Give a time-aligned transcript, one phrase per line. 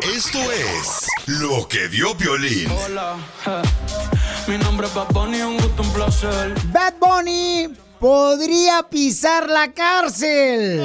[0.00, 2.68] Esto es lo que vio Piolín.
[2.84, 3.62] Hola, eh,
[4.48, 6.54] mi nombre es Bad Bunny, un gusto, un placer.
[6.72, 7.68] Bad Bunny
[8.00, 10.80] podría pisar la cárcel.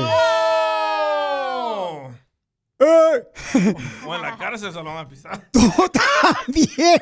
[2.79, 5.49] O en la cárcel se lo van a pisar.
[5.51, 5.61] Tú
[5.91, 7.01] también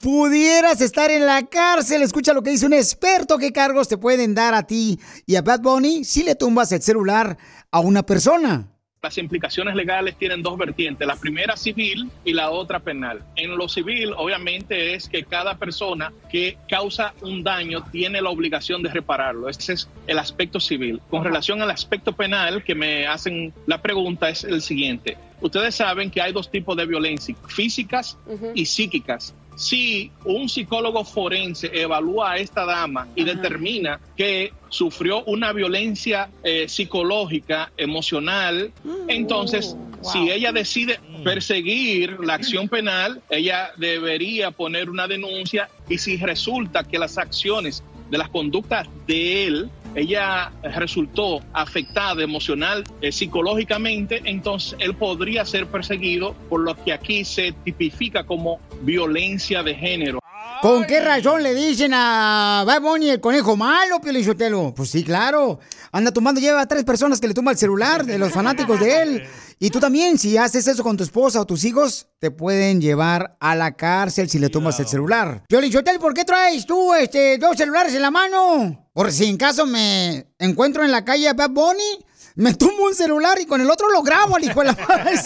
[0.00, 2.02] pudieras estar en la cárcel.
[2.02, 3.38] Escucha lo que dice un experto.
[3.38, 6.82] ¿Qué cargos te pueden dar a ti y a Bad Bunny si le tumbas el
[6.82, 7.38] celular
[7.70, 8.71] a una persona?
[9.04, 13.20] Las implicaciones legales tienen dos vertientes, la primera civil y la otra penal.
[13.34, 18.80] En lo civil, obviamente, es que cada persona que causa un daño tiene la obligación
[18.80, 19.48] de repararlo.
[19.48, 21.00] Ese es el aspecto civil.
[21.10, 25.18] Con relación al aspecto penal, que me hacen la pregunta es el siguiente.
[25.40, 28.16] Ustedes saben que hay dos tipos de violencia, físicas
[28.54, 29.34] y psíquicas.
[29.56, 36.68] Si un psicólogo forense evalúa a esta dama y determina que sufrió una violencia eh,
[36.68, 38.72] psicológica, emocional,
[39.08, 46.16] entonces si ella decide perseguir la acción penal, ella debería poner una denuncia y si
[46.16, 54.22] resulta que las acciones de las conductas de él, ella resultó afectada emocional, eh, psicológicamente,
[54.24, 60.21] entonces él podría ser perseguido por lo que aquí se tipifica como violencia de género.
[60.62, 64.72] ¿Con qué razón le dicen a Bad Bunny el conejo malo, Pio Lizotelo?
[64.74, 65.58] Pues sí, claro.
[65.90, 69.02] Anda tomando, lleva a tres personas que le tumba el celular de los fanáticos de
[69.02, 69.22] él.
[69.58, 73.36] Y tú también, si haces eso con tu esposa o tus hijos, te pueden llevar
[73.40, 75.42] a la cárcel si le tomas el celular.
[75.48, 78.88] Pio Lizotelo, ¿por qué traes tú este, dos celulares en la mano?
[78.92, 82.04] Por si en caso me encuentro en la calle a Bad Bunny,
[82.36, 85.12] me tumbo un celular y con el otro lo grabo al hijo de la madre.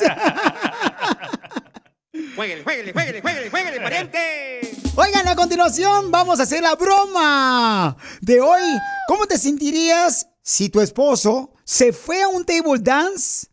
[2.35, 4.86] Jueguele, jueguele, jueguele, jueguele, jueguele, pariente.
[4.99, 8.63] Oigan, a continuación vamos a hacer la broma de hoy.
[9.09, 13.49] ¿Cómo te sentirías si tu esposo se fue a un table dance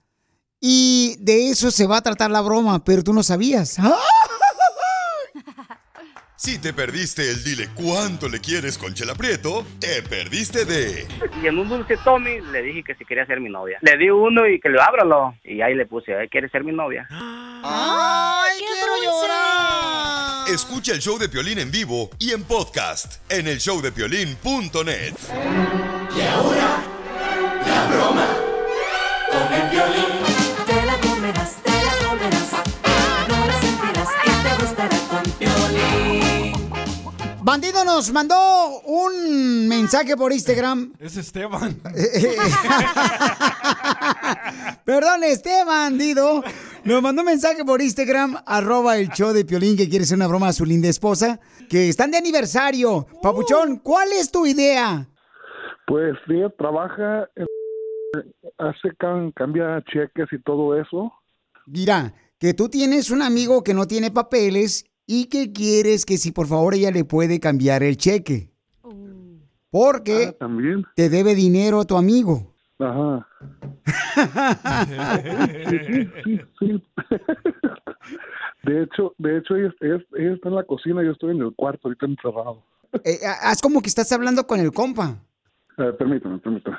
[0.62, 3.78] y de eso se va a tratar la broma, pero tú no sabías?
[3.80, 3.94] ¡Ah!
[6.36, 11.08] Si te perdiste el dile cuánto le quieres con Chela Prieto, te perdiste de
[11.42, 13.78] Y en un dulce Tommy le dije que si quería ser mi novia.
[13.80, 15.36] Le di uno y que le ábralo.
[15.46, 16.28] Y ahí le puse, ¿eh?
[16.30, 17.08] ¿quieres ser mi novia?
[17.10, 20.23] ¡Ay, quiero llorar!
[20.48, 25.14] Escucha el show de Piolín en vivo y en podcast en el showdepiolín.net.
[26.16, 26.84] Y ahora,
[27.66, 28.28] la broma
[29.32, 30.13] con el violín.
[37.44, 40.94] Bandido nos mandó un mensaje por Instagram.
[41.00, 41.76] Es Esteban.
[44.86, 46.44] Perdón, este bandido
[46.86, 50.28] nos mandó un mensaje por Instagram, arroba el show de Piolín, que quiere hacer una
[50.28, 51.40] broma a su linda esposa,
[51.70, 53.08] que están de aniversario.
[53.22, 55.08] Papuchón, ¿cuál es tu idea?
[55.88, 57.48] Pues ella trabaja, en-
[58.58, 61.12] hace, cam- cambia cheques y todo eso.
[61.66, 66.32] Mira, que tú tienes un amigo que no tiene papeles y que quieres que si
[66.32, 68.50] por favor ella le puede cambiar el cheque.
[69.70, 70.86] Porque Ah, también.
[70.96, 72.54] te debe dinero a tu amigo.
[72.80, 73.28] Ajá.
[75.70, 76.84] Sí, sí, sí, sí.
[78.64, 81.54] De hecho, de hecho ella, ella- ella está en la cocina, yo estoy en el
[81.56, 82.64] cuarto, ahorita encerrado.
[83.04, 85.18] Eh, haz como que estás hablando con el compa.
[85.78, 86.78] Eh, permítame, permítame.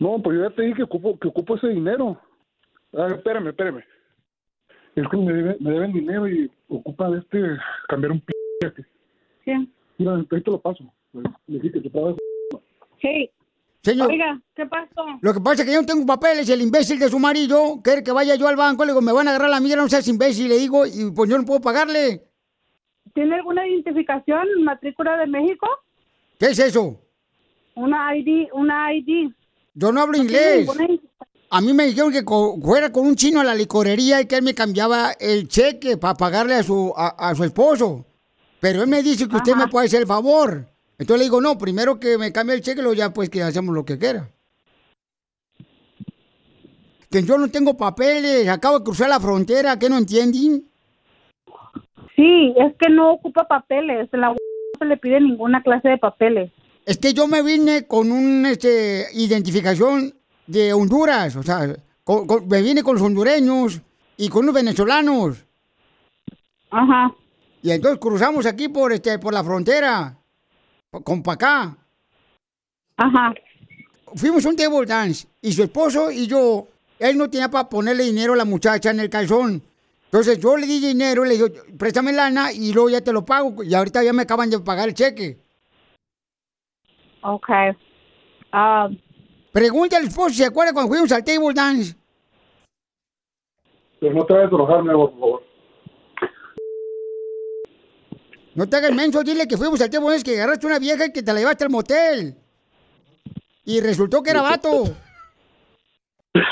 [0.00, 2.20] No, pues yo ya te dije que ocupo, que ocupo ese dinero.
[2.96, 3.82] Ah, espérame, espérame.
[4.96, 7.40] Es que me, debe- me deben dinero y ocupa de este
[7.88, 8.32] cambiar un p.
[9.44, 9.52] Sí.
[9.98, 10.84] Mira, ahí te lo paso.
[11.12, 12.16] Le dije que te pagas.
[12.98, 13.30] Hey.
[13.82, 14.10] Señor.
[14.10, 15.04] Oiga, ¿qué pasó?
[15.20, 18.02] Lo que pasa es que yo no tengo papeles, el imbécil de su marido quiere
[18.02, 20.08] que vaya yo al banco, le digo, me van a agarrar la mierda, no seas
[20.08, 22.22] imbécil, le digo, y pues yo no puedo pagarle.
[23.12, 25.68] ¿Tiene alguna identificación, matrícula de México?
[26.38, 26.98] ¿Qué es eso?
[27.74, 29.30] Una ID, una ID.
[29.74, 30.68] Yo no hablo No tiene inglés.
[30.68, 31.00] ident-
[31.56, 34.34] A mí me dijeron que co- fuera con un chino a la licorería y que
[34.34, 38.04] él me cambiaba el cheque para pagarle a su, a, a su esposo.
[38.58, 40.66] Pero él me dice que usted me puede hacer el favor.
[40.98, 43.72] Entonces le digo, no, primero que me cambie el cheque, luego ya pues que hacemos
[43.72, 44.32] lo que quiera.
[47.08, 50.68] Que yo no tengo papeles, acabo de cruzar la frontera, ¿qué no entienden?
[52.16, 54.08] Sí, es que no ocupa papeles.
[54.10, 54.36] La no
[54.80, 56.50] se le pide ninguna clase de papeles.
[56.84, 60.14] Es que yo me vine con una este, identificación
[60.46, 61.74] de Honduras, o sea,
[62.04, 63.80] con- con- me vine con los hondureños
[64.16, 65.44] y con los venezolanos.
[66.70, 67.12] Ajá.
[67.62, 70.16] Y entonces cruzamos aquí por este, por la frontera,
[71.02, 71.76] con pa' acá.
[72.96, 73.34] Ajá.
[74.14, 76.68] Fuimos a un table dance y su esposo y yo,
[76.98, 79.62] él no tenía para ponerle dinero a la muchacha en el calzón.
[80.04, 83.64] Entonces yo le di dinero, le dije, préstame lana y luego ya te lo pago.
[83.64, 85.38] Y ahorita ya me acaban de pagar el cheque.
[87.22, 87.72] Okay.
[88.52, 88.88] Ah,
[89.54, 91.94] Pregunta al esposo si se acuerda cuando fuimos al table dance.
[94.00, 95.44] Pero no te vayas a enojar, mi amor, por favor.
[98.56, 101.12] No te hagas menso, dile que fuimos al table dance, que agarraste una vieja y
[101.12, 102.34] que te la llevaste al motel.
[103.64, 104.86] Y resultó que era vato.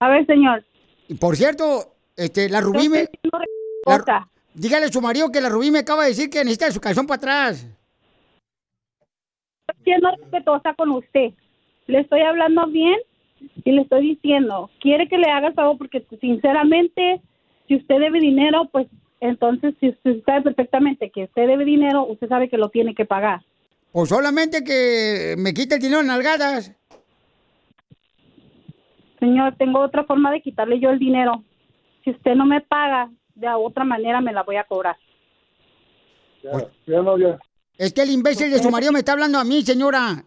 [0.00, 0.64] A ver, señor.
[1.06, 3.08] Y por cierto, este, la Rubí me...
[3.86, 6.80] la dígale a su marido que la Rubí me acaba de decir que necesita su
[6.80, 7.68] calzón para atrás.
[9.86, 11.30] Siendo respetuosa con usted.
[11.86, 12.96] Le estoy hablando bien
[13.64, 17.20] y le estoy diciendo, quiere que le haga el favor porque sinceramente,
[17.68, 18.88] si usted debe dinero, pues
[19.20, 23.04] entonces si usted sabe perfectamente que usted debe dinero, usted sabe que lo tiene que
[23.04, 23.42] pagar.
[23.92, 26.74] O solamente que me quite el dinero en nalgadas.
[29.20, 31.44] Señor, tengo otra forma de quitarle yo el dinero.
[32.02, 34.96] Si usted no me paga, de otra manera me la voy a cobrar.
[36.42, 36.50] Ya,
[36.88, 37.38] ya no, ya.
[37.78, 40.24] Es que el imbécil de su marido me está hablando a mí, señora.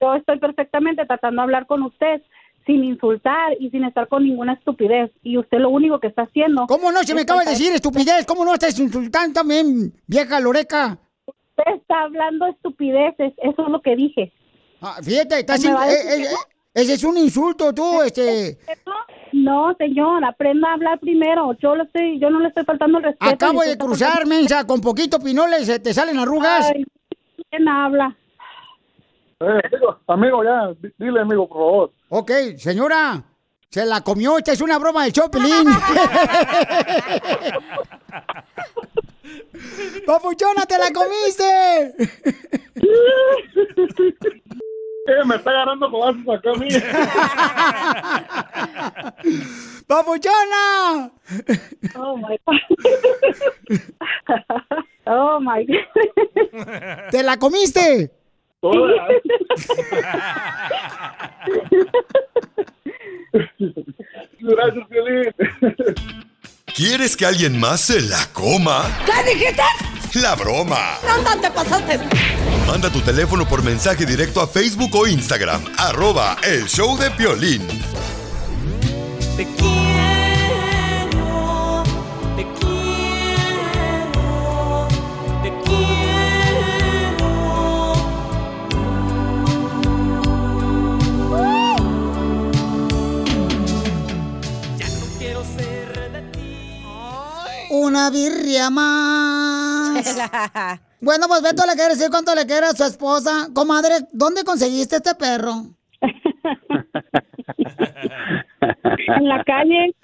[0.00, 2.22] Yo estoy perfectamente tratando de hablar con usted
[2.66, 5.10] sin insultar y sin estar con ninguna estupidez.
[5.22, 6.66] Y usted lo único que está haciendo...
[6.66, 7.02] ¿Cómo no?
[7.02, 8.26] Se me acaba de decir estupidez.
[8.26, 10.98] ¿Cómo no estás insultando también, vieja loreca?
[11.26, 13.32] Usted está hablando estupideces.
[13.38, 14.32] Eso es lo que dije.
[14.80, 16.36] Ah, fíjate, estás ¿Me in- va a eh, decir eh, eh,
[16.72, 18.58] ese es un insulto, tú, este.
[18.86, 18.92] No,
[19.78, 21.52] señor, aprenda a hablar primero.
[21.60, 23.30] Yo le estoy, yo no le estoy faltando el respeto.
[23.32, 26.70] Acabo de cruzar, mensa, con poquito pinoles, se te salen arrugas.
[26.74, 26.84] Ay,
[27.50, 28.16] ¿Quién habla?
[29.40, 31.92] Eh, amigo, amigo, ya, di- dile, amigo, por favor.
[32.10, 33.22] Ok, señora,
[33.70, 35.50] se la comió, esta es una broma de Chopelín.
[40.06, 41.94] ¡Papuchona, te la comiste!
[45.10, 46.68] Eh, me está agarrando con acá a mí.
[49.88, 51.10] ¡Papuchona!
[51.96, 52.60] Oh my God.
[55.06, 55.78] Oh my God.
[57.10, 58.12] ¿Te la comiste?
[64.38, 65.32] Gracias, Piolín.
[66.74, 68.84] ¿Quieres que alguien más se la coma?
[69.04, 69.62] ¿Qué dijiste?
[70.14, 70.98] La broma.
[71.02, 71.98] ¿Dónde te pasaste?
[72.66, 75.62] Manda tu teléfono por mensaje directo a Facebook o Instagram.
[75.78, 77.66] Arroba el show de Piolín.
[79.36, 80.19] Te quiero,
[97.82, 100.04] Una birria más.
[101.00, 103.48] bueno, pues Beto le quiere decir cuánto le quiere a su esposa.
[103.54, 105.64] Comadre, ¿dónde conseguiste este perro?
[109.16, 109.94] En la calle.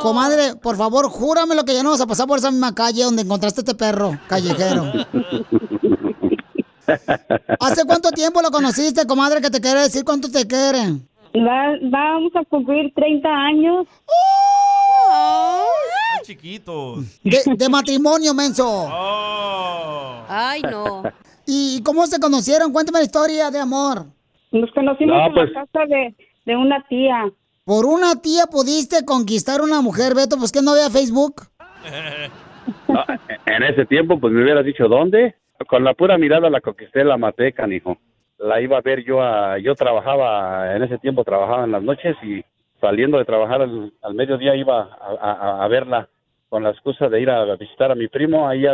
[0.00, 3.02] Comadre, por favor, júrame lo que ya no vas a pasar por esa misma calle
[3.04, 4.84] donde encontraste este perro callejero.
[7.60, 11.06] ¿Hace cuánto tiempo lo conociste, comadre, que te quiere decir cuánto te quieren?
[11.36, 13.86] Va- vamos a cumplir 30 años.
[15.04, 15.51] Están
[16.22, 17.22] chiquitos.
[17.22, 18.64] De, de matrimonio, menso.
[18.66, 20.24] Oh.
[20.28, 21.02] Ay, no.
[21.46, 22.72] ¿Y cómo se conocieron?
[22.72, 24.06] Cuéntame la historia de amor.
[24.50, 26.14] Nos conocimos No, en pues- la casa de,
[26.46, 27.24] de una tía.
[27.64, 30.36] ¿Por una tía pudiste conquistar una mujer, Beto?
[30.36, 31.42] Pues que no había Facebook.
[32.88, 33.04] No,
[33.46, 35.34] en ese tiempo, pues me hubieras dicho, ¿dónde?
[35.68, 37.98] Con la pura mirada la conquisté, la maté, canijo.
[38.38, 42.16] La iba a ver yo, a, yo trabajaba, en ese tiempo trabajaba en las noches
[42.22, 42.42] y
[42.82, 46.08] saliendo de trabajar al, al mediodía iba a, verla
[46.48, 48.48] con la excusa de ir a visitar a mi primo.
[48.48, 48.64] Ahí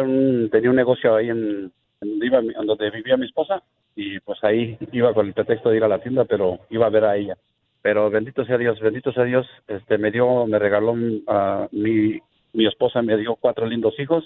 [0.50, 3.62] tenía un negocio ahí en, en iba en donde vivía mi esposa
[3.95, 6.91] y pues ahí iba con el pretexto de ir a la tienda, pero iba a
[6.91, 7.37] ver a ella.
[7.83, 10.97] Pero bendito sea Dios, bendito sea Dios, este me dio, me regaló
[11.29, 12.19] a mi,
[12.55, 14.25] mi esposa, me dio cuatro lindos hijos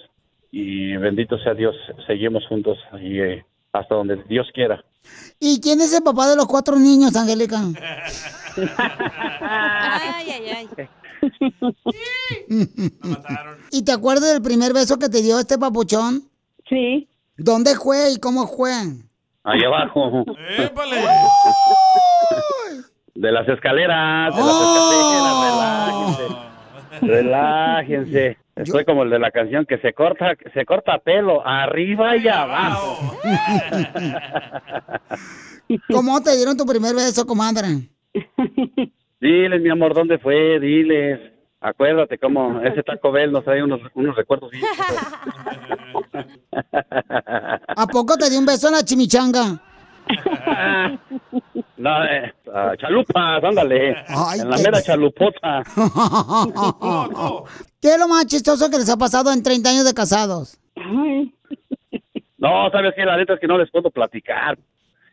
[0.49, 1.75] y bendito sea Dios,
[2.07, 4.83] seguimos juntos y eh, hasta donde Dios quiera.
[5.39, 7.59] ¿Y quién es el papá de los cuatro niños, Angélica?
[9.41, 10.69] Ay, ay, ay.
[13.71, 16.29] ¿Y te acuerdas del primer beso que te dio este papuchón?
[16.69, 17.09] Sí.
[17.37, 18.71] ¿Dónde fue y cómo fue?
[19.43, 20.23] Ahí abajo.
[23.15, 24.91] De las escaleras, de las ¡Oh!
[24.91, 26.52] escaleras, relájense.
[27.07, 28.37] Relájense.
[28.55, 33.17] Estoy como el de la canción que se corta, se corta pelo arriba y abajo.
[35.91, 37.89] ¿Cómo te dieron tu primer beso, comadre?
[39.19, 40.59] Diles, mi amor, ¿dónde fue?
[40.59, 41.19] Diles.
[41.61, 44.51] Acuérdate cómo ese Taco Bell nos trae unos, unos recuerdos.
[47.67, 49.61] ¿A poco te dio un beso en la chimichanga?
[51.77, 53.95] No, eh, ah, chalupas, ándale.
[54.07, 55.63] Ay, en la qué- mera chalupota.
[57.81, 60.57] ¿Qué es lo más chistoso que les ha pasado en 30 años de casados?
[62.37, 63.05] No, ¿sabes qué?
[63.05, 64.57] La neta es que no les puedo platicar.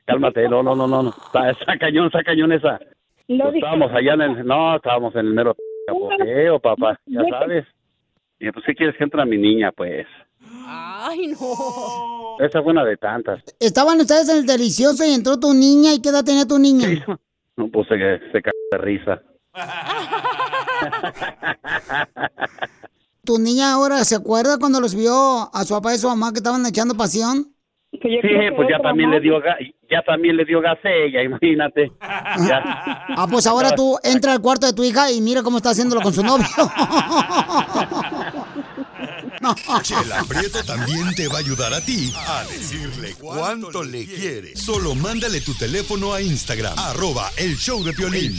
[0.07, 1.03] Cálmate, no, no, no, no.
[1.05, 1.11] no.
[1.11, 2.81] Está, está cañón, está cañón esa.
[3.29, 4.47] Lo Pues estábamos allá en el...
[4.47, 5.55] No, estábamos en el mero
[5.89, 6.99] apogeo, papá.
[7.07, 7.65] Ya sabes.
[8.41, 10.07] Y pues, ¿qué quieres que entre a mi niña, pues?
[10.67, 12.45] Ay, no.
[12.45, 13.43] Esa fue una de tantas.
[13.59, 15.93] Estaban ustedes en el delicioso y entró tu niña.
[15.95, 16.89] ¿Y qué edad tenía tu niña?
[17.57, 17.97] No, pues se,
[18.33, 19.23] se cagó de risa.
[23.25, 25.13] ¿Tu niña ahora se acuerda cuando los vio
[25.55, 27.55] a su papá y su mamá que estaban echando pasión?
[27.93, 27.99] Sí,
[28.57, 29.59] pues ya también le dio ga-
[29.91, 31.91] ya también le dio gas a ella, imagínate.
[32.49, 33.05] Ya.
[33.17, 36.01] Ah, pues ahora tú entra al cuarto de tu hija y mira cómo está haciéndolo
[36.01, 36.47] con su novio.
[39.83, 44.55] Chela Prieto también te va a ayudar a ti a decirle cuánto le quiere.
[44.55, 48.39] Solo mándale tu teléfono a Instagram, arroba el show de Piolín.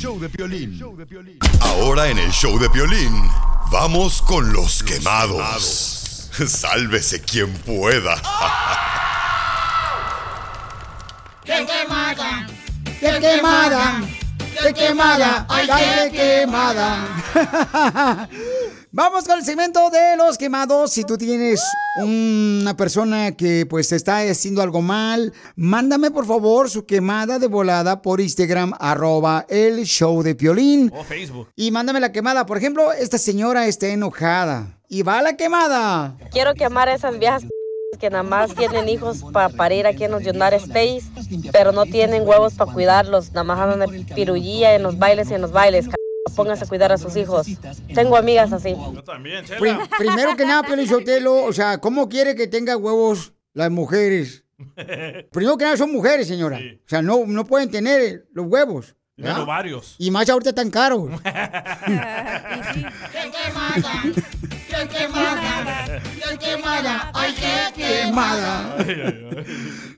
[1.59, 3.27] Ahora en el show de Piolín,
[3.71, 6.29] vamos con los quemados.
[6.47, 8.15] Sálvese quien pueda.
[11.43, 12.47] ¡Qué quemada!
[12.99, 14.01] ¡Qué quemada!
[14.61, 15.45] ¡Qué quemada!
[15.49, 15.67] ¡Ay,
[16.11, 18.29] qué quemada!
[18.93, 20.91] Vamos con el segmento de los quemados.
[20.91, 21.61] Si tú tienes
[22.03, 28.01] una persona que pues está haciendo algo mal, mándame por favor su quemada de volada
[28.01, 30.91] por Instagram, arroba el show de Piolín.
[30.93, 31.47] O Facebook.
[31.55, 32.45] Y mándame la quemada.
[32.45, 34.77] Por ejemplo, esta señora está enojada.
[34.89, 36.17] Y va la quemada.
[36.31, 37.43] Quiero quemar a esas viejas
[37.97, 41.05] que nada más tienen hijos para parir aquí en los United States,
[41.53, 45.33] pero no tienen huevos para cuidarlos, nada más andan de pirullía en los bailes y
[45.35, 45.85] en los bailes.
[45.85, 45.91] c-
[46.35, 47.47] Pónganse a cuidar a sus hijos.
[47.93, 48.75] Tengo amigas así.
[48.93, 53.33] Yo también, Prim- primero que nada, Piolín Sotelo, o sea, ¿cómo quiere que tenga huevos
[53.53, 54.43] las mujeres?
[55.31, 56.57] Primero que nada son mujeres, señora.
[56.57, 58.95] O sea, no, no pueden tener los huevos.
[59.23, 59.95] Ovarios.
[59.99, 61.09] Y más ahorita tan caros.
[61.23, 61.31] ¡Qué
[64.89, 65.81] quemada!
[65.99, 67.11] ¡Qué quemada!
[67.13, 68.77] ¡Ay, qué quemada!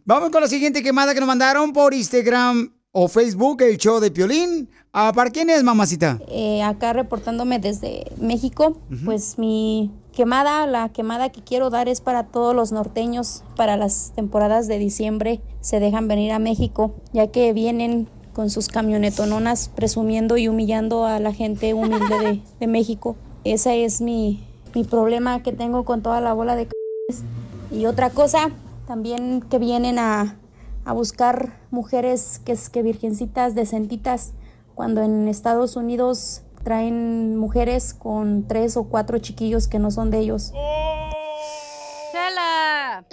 [0.06, 4.12] Vamos con la siguiente quemada que nos mandaron por Instagram o Facebook, el show de
[4.12, 4.70] Piolín.
[4.96, 6.20] Ah, ¿Para quién es, mamacita?
[6.28, 12.26] Eh, acá reportándome desde México, pues mi quemada, la quemada que quiero dar es para
[12.26, 17.54] todos los norteños, para las temporadas de diciembre, se dejan venir a México, ya que
[17.54, 23.16] vienen con sus camionetononas presumiendo y humillando a la gente humilde de, de México.
[23.46, 24.44] Ese es mi,
[24.76, 27.24] mi problema que tengo con toda la bola de c******s.
[27.72, 28.52] Y otra cosa,
[28.86, 30.38] también que vienen a,
[30.86, 34.34] a buscar mujeres que es que virgencitas decentitas
[34.76, 40.20] cuando en Estados Unidos traen mujeres con tres o cuatro chiquillos que no son de
[40.20, 40.54] ellos.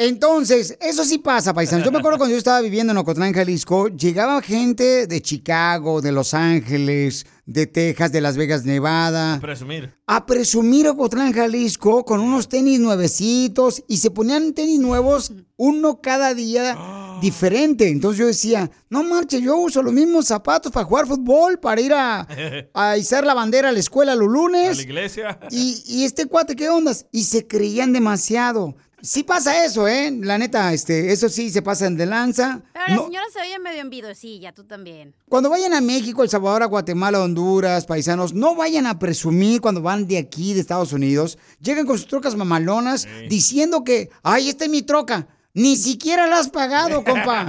[0.02, 1.84] Entonces, eso sí pasa, paisanos.
[1.84, 6.10] Yo me acuerdo cuando yo estaba viviendo en Ocotlán, Jalisco, llegaba gente de Chicago, de
[6.10, 9.92] Los Ángeles, de Texas, de Las Vegas, Nevada, Presumir.
[10.06, 16.32] a presumir Ocotlán, Jalisco, con unos tenis nuevecitos y se ponían tenis nuevos, uno cada
[16.32, 16.78] día
[17.20, 17.90] diferente.
[17.90, 21.92] Entonces yo decía, no marche, yo uso los mismos zapatos para jugar fútbol, para ir
[21.92, 22.26] a,
[22.72, 24.76] a izar la bandera a la escuela los A lunes.
[24.78, 25.38] la iglesia.
[25.50, 27.04] Y, y este cuate, ¿qué ondas?
[27.12, 28.76] Y se creían demasiado.
[29.02, 30.10] Sí pasa eso, ¿eh?
[30.20, 32.60] La neta, este, eso sí se pasan de lanza.
[32.72, 35.14] Pero la No- señora se oye medio envidosilla, tú también.
[35.28, 39.80] cuando vayan a México, El Salvador, a Guatemala, Honduras, paisanos, no vayan a presumir cuando
[39.82, 41.38] van de aquí, de Estados Unidos.
[41.60, 45.26] Llegan con sus trocas mamalonas diciendo que, ay, esta es mi troca.
[45.52, 47.46] Ni siquiera la has pagado, compa.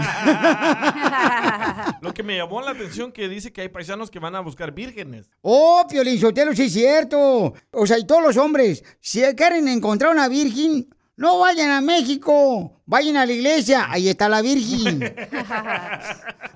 [2.01, 4.71] Lo que me llamó la atención que dice que hay paisanos que van a buscar
[4.73, 5.27] vírgenes.
[5.41, 7.53] Oh, Piolín Sotelo, sí es cierto.
[7.71, 10.87] O sea, y todos los hombres, si quieren encontrar una virgen,
[11.21, 14.99] no vayan a México, vayan a la iglesia, ahí está la virgen.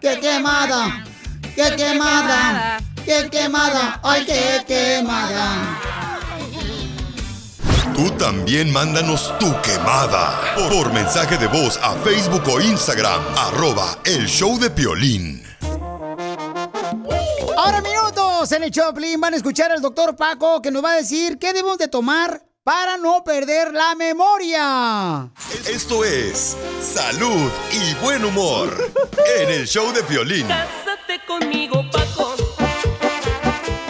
[0.02, 1.06] ¡Qué quemada!
[1.56, 2.80] ¡Qué quemada!
[3.06, 4.00] ¡Qué quemada!
[4.02, 5.80] ¡Ay, qué quemada!
[7.96, 14.00] Tú también mándanos tu quemada por, por mensaje de voz a Facebook o Instagram, arroba
[14.04, 15.44] el show de Piolín.
[17.56, 20.96] Ahora minutos en el Choplin van a escuchar al doctor Paco que nos va a
[20.96, 25.30] decir qué debemos de tomar para no perder la memoria.
[25.70, 28.92] Esto es salud y buen humor
[29.38, 30.48] en el show de Piolín.
[30.48, 32.05] Cásate conmigo, Paco.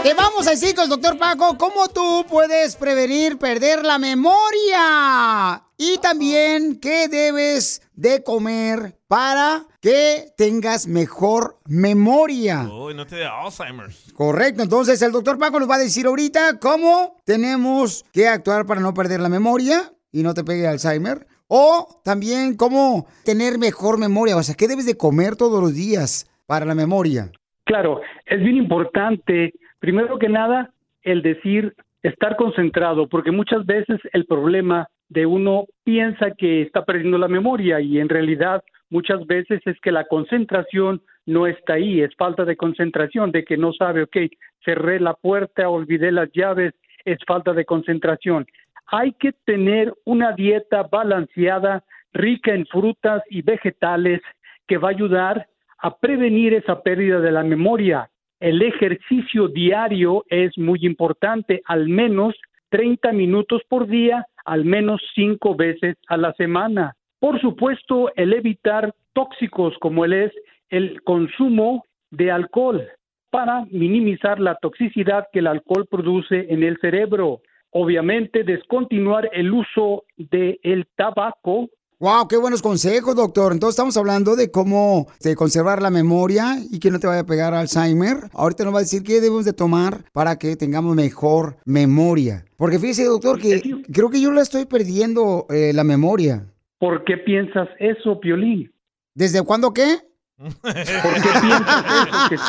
[0.05, 5.63] Te vamos a decir con el doctor Paco cómo tú puedes prevenir perder la memoria.
[5.79, 12.69] Y también qué debes de comer para que tengas mejor memoria.
[12.71, 14.13] Uy, no te da Alzheimer's.
[14.13, 18.81] Correcto, entonces el doctor Paco nos va a decir ahorita cómo tenemos que actuar para
[18.81, 21.25] no perder la memoria y no te pegue Alzheimer.
[21.47, 26.27] O también cómo tener mejor memoria, o sea, qué debes de comer todos los días
[26.45, 27.31] para la memoria.
[27.63, 29.51] Claro, es bien importante,
[29.85, 30.71] primero que nada,
[31.03, 37.19] el decir estar concentrado, porque muchas veces el problema de uno piensa que está perdiendo
[37.19, 42.15] la memoria y en realidad muchas veces es que la concentración no está ahí, es
[42.15, 44.17] falta de concentración, de que no sabe, ok,
[44.63, 46.73] cerré la puerta, olvidé las llaves,
[47.03, 48.47] es falta de concentración.
[48.87, 54.21] Hay que tener una dieta balanceada, rica en frutas y vegetales,
[54.67, 58.09] que va a ayudar a prevenir esa pérdida de la memoria.
[58.45, 62.35] El ejercicio diario es muy importante, al menos
[62.69, 66.93] 30 minutos por día, al menos cinco veces a la semana.
[67.19, 70.31] Por supuesto, el evitar tóxicos como el es
[70.69, 72.87] el consumo de alcohol
[73.31, 77.41] para minimizar la toxicidad que el alcohol produce en el cerebro.
[77.71, 83.53] Obviamente, descontinuar el uso del el tabaco Wow, qué buenos consejos, doctor.
[83.53, 87.25] Entonces estamos hablando de cómo de conservar la memoria y que no te vaya a
[87.25, 88.17] pegar Alzheimer.
[88.33, 92.43] Ahorita nos va a decir qué debemos de tomar para que tengamos mejor memoria.
[92.57, 93.61] Porque fíjese, doctor, que
[93.93, 96.43] creo que yo la estoy perdiendo eh, la memoria.
[96.79, 98.69] ¿Por qué piensas eso, Piolín?
[99.13, 99.99] ¿Desde cuándo qué?
[100.35, 102.43] ¿Por qué piensas eso?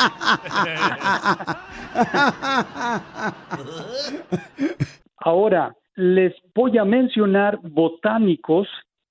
[5.19, 8.67] Ahora, les voy a mencionar botánicos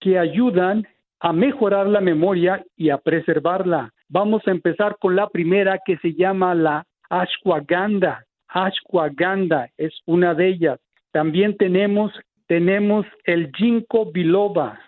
[0.05, 0.87] que ayudan
[1.19, 3.91] a mejorar la memoria y a preservarla.
[4.07, 8.23] Vamos a empezar con la primera que se llama la ashwagandha.
[8.47, 10.79] Ashwagandha es una de ellas.
[11.11, 12.11] También tenemos
[12.45, 14.79] tenemos el ginkgo biloba.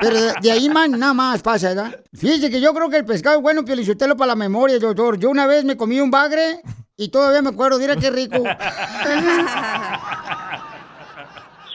[0.00, 2.00] Pero de, de ahí man, nada más pasa, ¿verdad?
[2.14, 5.18] Fíjese que yo creo que el pescado es bueno, piolichotelo para la memoria, doctor.
[5.18, 6.62] Yo una vez me comí un bagre
[6.96, 8.42] y todavía me acuerdo, mira qué rico.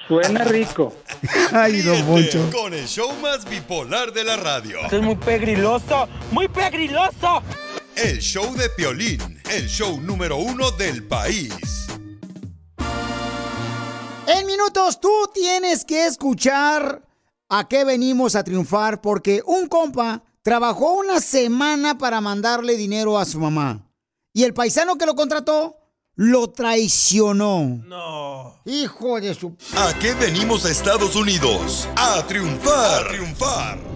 [0.07, 0.95] Suena rico.
[1.51, 2.49] Ay, don Poncho.
[2.51, 4.79] Con el show más bipolar de la radio.
[4.83, 7.43] Esto es muy pegriloso, muy pegriloso.
[7.95, 11.87] El show de Piolín, el show número uno del país.
[14.25, 17.07] En minutos tú tienes que escuchar
[17.49, 23.25] a qué venimos a triunfar porque un compa trabajó una semana para mandarle dinero a
[23.25, 23.87] su mamá.
[24.33, 25.77] Y el paisano que lo contrató
[26.15, 27.83] lo traicionó.
[27.85, 28.59] No.
[28.65, 29.55] Hijo de su...
[29.77, 31.87] ¿A qué venimos a Estados Unidos?
[31.95, 33.05] A triunfar.
[33.05, 33.92] A triunfar.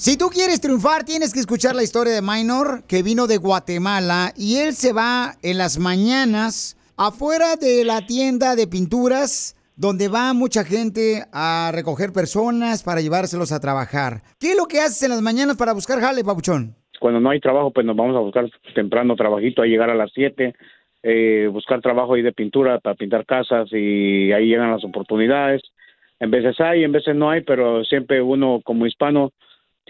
[0.00, 4.32] Si tú quieres triunfar, tienes que escuchar la historia de Minor, que vino de Guatemala,
[4.34, 10.32] y él se va en las mañanas afuera de la tienda de pinturas, donde va
[10.32, 14.22] mucha gente a recoger personas para llevárselos a trabajar.
[14.40, 16.74] ¿Qué es lo que haces en las mañanas para buscar jale, papuchón?
[16.98, 20.10] Cuando no hay trabajo, pues nos vamos a buscar temprano trabajito, a llegar a las
[20.14, 20.54] 7,
[21.02, 25.60] eh, buscar trabajo ahí de pintura para pintar casas y ahí llegan las oportunidades.
[26.20, 29.32] En veces hay, en veces no hay, pero siempre uno como hispano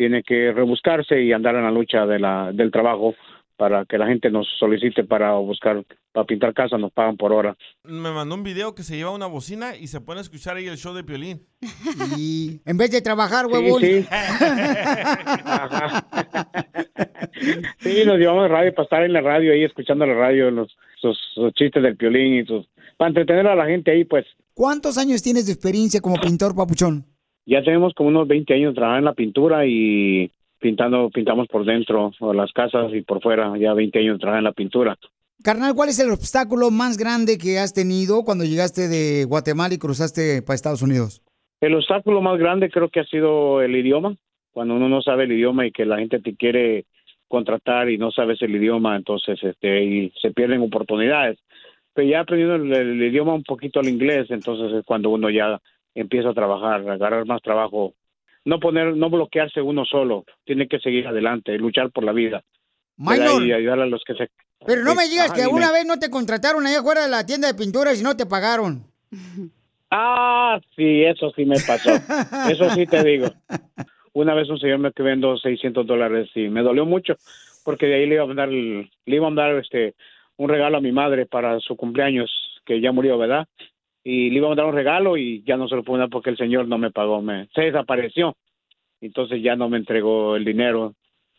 [0.01, 3.15] tiene que rebuscarse y andar en la lucha de la, del trabajo
[3.59, 7.55] para que la gente nos solicite para buscar, para pintar casas, nos pagan por hora.
[7.85, 10.69] Me mandó un video que se lleva una bocina y se pone a escuchar ahí
[10.69, 11.43] el show de Piolín.
[12.17, 13.83] Y en vez de trabajar, huevón.
[13.83, 14.07] sí.
[17.81, 21.19] Sí, nos llevamos radio para estar en la radio ahí, escuchando la radio, los, sus,
[21.35, 22.67] sus chistes del Piolín y sus...
[22.97, 24.25] Para entretener a la gente ahí, pues.
[24.55, 27.05] ¿Cuántos años tienes de experiencia como pintor, papuchón?
[27.51, 32.13] Ya tenemos como unos 20 años trabajando en la pintura y pintando, pintamos por dentro
[32.21, 34.97] o las casas y por fuera, ya 20 años trabajando en la pintura.
[35.43, 39.79] Carnal, ¿cuál es el obstáculo más grande que has tenido cuando llegaste de Guatemala y
[39.79, 41.23] cruzaste para Estados Unidos?
[41.61, 44.15] El obstáculo más grande creo que ha sido el idioma.
[44.53, 46.85] Cuando uno no sabe el idioma y que la gente te quiere
[47.27, 51.41] contratar y no sabes el idioma, entonces este y se pierden oportunidades.
[51.95, 55.61] Pero ya aprendiendo el, el idioma un poquito al inglés, entonces es cuando uno ya
[55.95, 57.95] empieza a trabajar, a agarrar más trabajo.
[58.45, 62.43] No poner, no bloquearse uno solo, tiene que seguir adelante, luchar por la vida.
[62.99, 64.29] Y ayudar a los que se...
[64.67, 67.25] Pero no me digas Ajá, que alguna vez no te contrataron allá afuera de la
[67.25, 68.85] tienda de pinturas y no te pagaron.
[69.91, 71.91] Ah, sí, eso sí me pasó.
[72.51, 73.27] Eso sí te digo.
[74.13, 77.17] Una vez un señor me que vendo 600 dólares y me dolió mucho
[77.65, 79.95] porque de ahí le iba a mandar, le iba a mandar este
[80.37, 82.31] un regalo a mi madre para su cumpleaños,
[82.65, 83.47] que ya murió, ¿verdad?
[84.03, 86.31] Y le iba a mandar un regalo y ya no se lo pude dar porque
[86.31, 88.35] el señor no me pagó, me, se desapareció.
[89.01, 90.95] Entonces ya no me entregó el dinero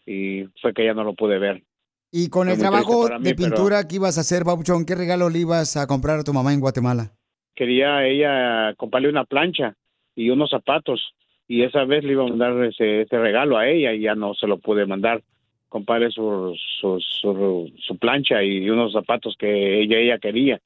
[0.05, 1.63] y fue que ya no lo pude ver.
[2.11, 4.95] Y con Fue el trabajo mí, de pero- pintura que ibas a hacer, Babuchón, ¿qué
[4.95, 7.11] regalo le ibas a comprar a tu mamá en Guatemala?
[7.55, 9.75] Quería ella comprarle una plancha
[10.15, 11.13] y unos zapatos
[11.47, 14.33] y esa vez le iba a mandar ese, ese regalo a ella y ya no
[14.33, 15.21] se lo pude mandar.
[15.69, 20.59] Comprarle su, su, su, su plancha y unos zapatos que ella, ella quería.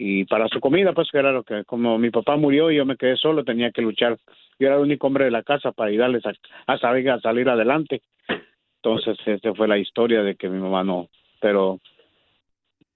[0.00, 2.86] Y para su comida, pues que era lo que, como mi papá murió y yo
[2.86, 4.16] me quedé solo, tenía que luchar.
[4.56, 6.32] Yo era el único hombre de la casa para ayudarles a,
[6.68, 8.02] a salir, a salir adelante.
[8.80, 11.08] Entonces, esa fue la historia de que mi mamá no,
[11.40, 11.80] pero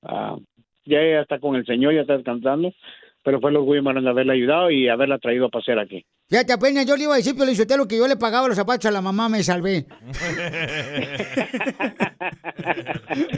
[0.03, 0.37] ah,
[0.85, 2.73] ya ella está con el Señor, ya está descansando,
[3.25, 6.05] pero fue el orgullo grande haberla ayudado y haberla traído a pasear aquí.
[6.33, 8.91] Fíjate, apenas yo le iba a decir, Piolichotelo, que yo le pagaba los zapatos a
[8.91, 9.85] la mamá, me salvé.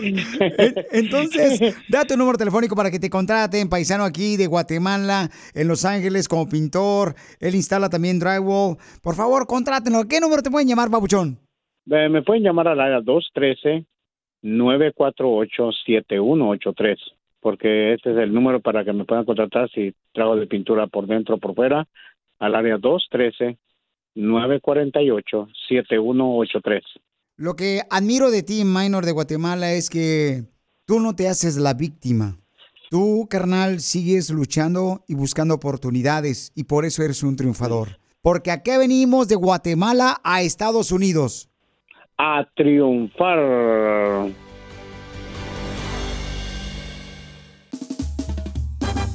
[0.00, 5.66] En- Entonces, da tu número telefónico para que te contraten, paisano aquí de Guatemala, en
[5.66, 7.16] Los Ángeles, como pintor.
[7.40, 8.76] Él instala también drywall.
[9.02, 9.98] Por favor, contrátenlo.
[9.98, 11.36] ¿A qué número te pueden llamar, babuchón?
[11.90, 13.00] Eh, Me pueden llamar al área
[14.44, 16.96] 213-948-7183,
[17.40, 21.06] porque este es el número para que me puedan contratar si trabajo de pintura por
[21.08, 21.86] dentro o por fuera,
[22.38, 22.78] al área
[24.16, 26.82] 213-948-7183.
[27.36, 30.44] Lo que admiro de ti, Minor de Guatemala, es que
[30.86, 32.38] tú no te haces la víctima.
[32.90, 37.98] Tú, carnal, sigues luchando y buscando oportunidades y por eso eres un triunfador.
[38.22, 41.50] Porque aquí venimos de Guatemala a Estados Unidos.
[42.16, 43.38] A triunfar.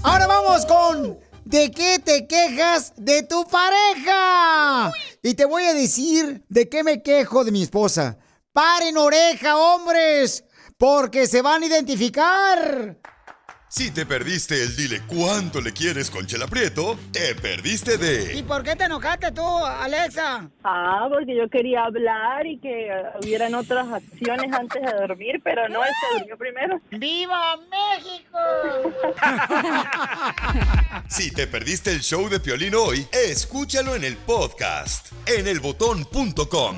[0.03, 4.91] Ahora vamos con ¿De qué te quejas de tu pareja?
[5.23, 8.19] Y te voy a decir de qué me quejo de mi esposa.
[8.53, 10.43] Paren oreja, hombres,
[10.77, 12.99] porque se van a identificar.
[13.69, 18.63] Si te perdiste el dile cuánto le quieres con Chela Prieto, te perdiste de por
[18.63, 20.49] qué te enojaste tú, Alexa?
[20.63, 22.89] Ah, porque yo quería hablar y que
[23.21, 26.81] hubieran otras acciones antes de dormir, pero no, él se durmió primero.
[26.91, 28.39] ¡Viva México!
[31.07, 36.77] Si te perdiste el show de Piolín hoy, escúchalo en el podcast en elbotón.com.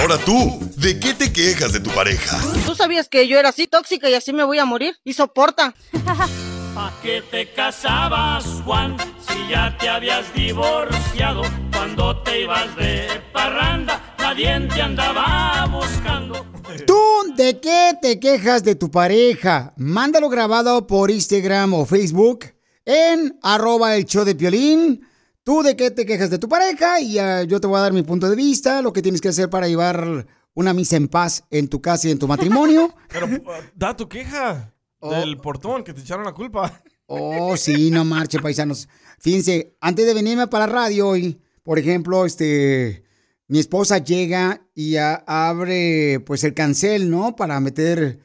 [0.00, 2.38] Ahora tú, ¿de qué te quejas de tu pareja?
[2.64, 4.96] ¿Tú sabías que yo era así tóxica y así me voy a morir?
[5.02, 5.74] Y soporta.
[6.74, 8.96] ¿Pa' qué te casabas, Juan?
[9.28, 11.42] Si ya te habías divorciado.
[11.72, 16.46] Cuando te ibas de parranda, nadie te andaba buscando.
[16.86, 19.74] ¿Tú de qué te quejas de tu pareja?
[19.76, 25.07] Mándalo grabado por Instagram o Facebook en arroba el show de Piolín.
[25.48, 27.00] ¿Tú de qué te quejas de tu pareja?
[27.00, 29.28] Y ah, yo te voy a dar mi punto de vista, lo que tienes que
[29.28, 32.94] hacer para llevar una misa en paz en tu casa y en tu matrimonio.
[33.08, 33.42] Pero uh,
[33.74, 36.82] da tu queja del portón que te echaron la culpa.
[37.06, 38.90] Oh, sí, no marche, paisanos.
[39.20, 43.04] Fíjense, antes de venirme para la radio hoy, por ejemplo, este,
[43.46, 47.36] mi esposa llega y a- abre, pues, el cancel, ¿no?
[47.36, 48.18] Para meter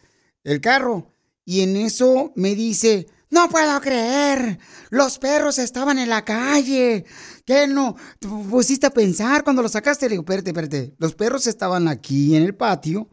[0.44, 1.14] el carro.
[1.46, 4.60] Y en eso me dice, no puedo creer,
[4.91, 7.04] los perros estaban en la calle.
[7.46, 7.96] ¿Qué no?
[8.19, 10.06] ¿Te pusiste a pensar cuando los sacaste?
[10.06, 10.93] Le digo, espérate, espérate.
[11.00, 13.10] Los perros estaban aquí en el patio.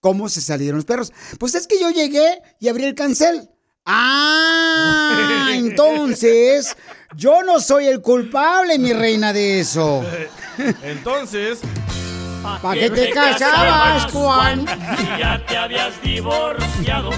[0.00, 1.12] ¿Cómo se salieron los perros?
[1.38, 3.50] Pues es que yo llegué y abrí el cancel.
[3.84, 6.74] Ah, entonces
[7.14, 10.02] yo no soy el culpable, mi reina, de eso.
[10.82, 11.60] Entonces.
[12.62, 14.64] ¿Pa' qué te casabas, Juan?
[15.18, 17.10] Ya te habías divorciado.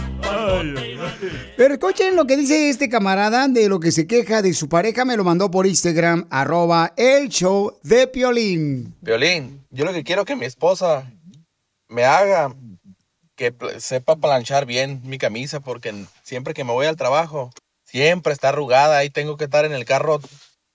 [1.56, 5.04] Pero escuchen lo que dice este camarada de lo que se queja de su pareja.
[5.04, 8.94] Me lo mandó por Instagram, arroba el show de Piolín.
[9.00, 11.10] Violín, yo lo que quiero que mi esposa
[11.88, 12.54] me haga
[13.36, 17.50] que sepa planchar bien mi camisa porque siempre que me voy al trabajo
[17.84, 20.20] siempre está arrugada y tengo que estar en el carro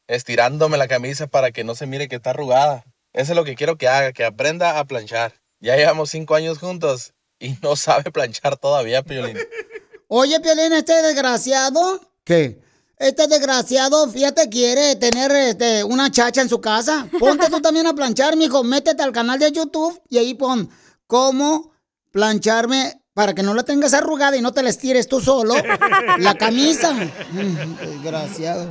[0.07, 2.83] estirándome la camisa para que no se mire que está arrugada.
[3.13, 5.33] Eso es lo que quiero que haga, que aprenda a planchar.
[5.59, 9.38] Ya llevamos cinco años juntos y no sabe planchar todavía, Piolín.
[10.08, 12.02] Oye, Piolín, este desgraciado.
[12.24, 12.60] ¿Qué?
[12.98, 17.08] Este desgraciado, fíjate, quiere tener este, una chacha en su casa.
[17.19, 18.63] Ponte tú también a planchar, mijo.
[18.63, 20.69] Métete al canal de YouTube y ahí pon
[21.08, 21.74] cómo
[22.12, 25.56] plancharme para que no la tengas arrugada y no te la estires tú solo.
[26.19, 26.93] La camisa.
[26.93, 28.69] Mm, Desgraciado.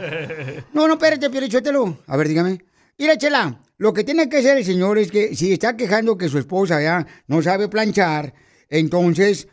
[0.73, 1.99] No, no, espérate, Piolichotelo.
[2.07, 2.65] A ver, dígame.
[2.97, 6.29] Mira, Chela, lo que tiene que hacer el señor es que si está quejando que
[6.29, 8.33] su esposa ya no sabe planchar,
[8.69, 9.49] entonces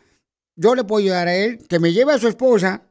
[0.56, 2.82] yo le puedo ayudar a él que me lleve a su esposa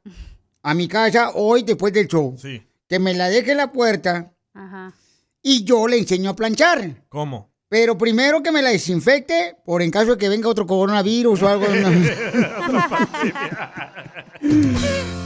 [0.64, 2.36] a mi casa hoy después del show.
[2.38, 2.62] Sí.
[2.88, 4.94] Que me la deje en la puerta Ajá.
[5.42, 7.04] y yo le enseño a planchar.
[7.10, 7.50] ¿Cómo?
[7.70, 11.48] Pero primero que me la desinfecte, por en caso de que venga otro coronavirus o
[11.48, 11.68] algo.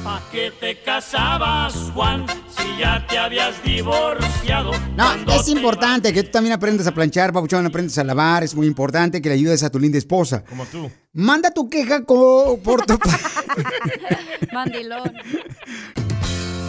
[0.04, 4.72] ¿Pa qué te casabas, Juan, si ya te habías divorciado?
[4.96, 8.44] No, es importante que tú también aprendas a planchar, papuchón, aprendas a lavar.
[8.44, 10.44] Es muy importante que le ayudes a tu linda esposa.
[10.44, 10.92] Como tú.
[11.14, 13.00] Manda tu queja por tu...
[14.54, 15.14] Mandilón.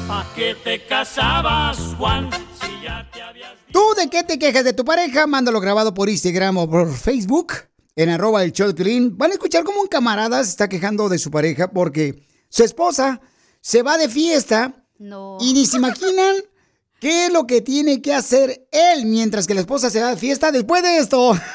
[0.08, 4.72] ¿Pa qué te casabas, Juan, si ya te habías ¿Tú de qué te quejas de
[4.72, 5.26] tu pareja?
[5.26, 7.52] Mándalo grabado por Instagram o por Facebook
[7.96, 9.10] en arroba el show de.
[9.12, 13.20] Van a escuchar cómo un camarada se está quejando de su pareja porque su esposa
[13.60, 15.38] se va de fiesta No.
[15.40, 16.36] y ni se imaginan
[17.00, 20.16] qué es lo que tiene que hacer él mientras que la esposa se va de
[20.16, 21.36] fiesta después de esto.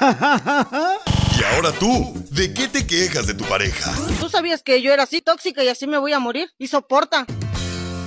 [1.39, 3.91] Y ahora tú, ¿de qué te quejas de tu pareja?
[4.19, 6.51] ¿Tú sabías que yo era así tóxica y así me voy a morir?
[6.60, 7.25] Y soporta.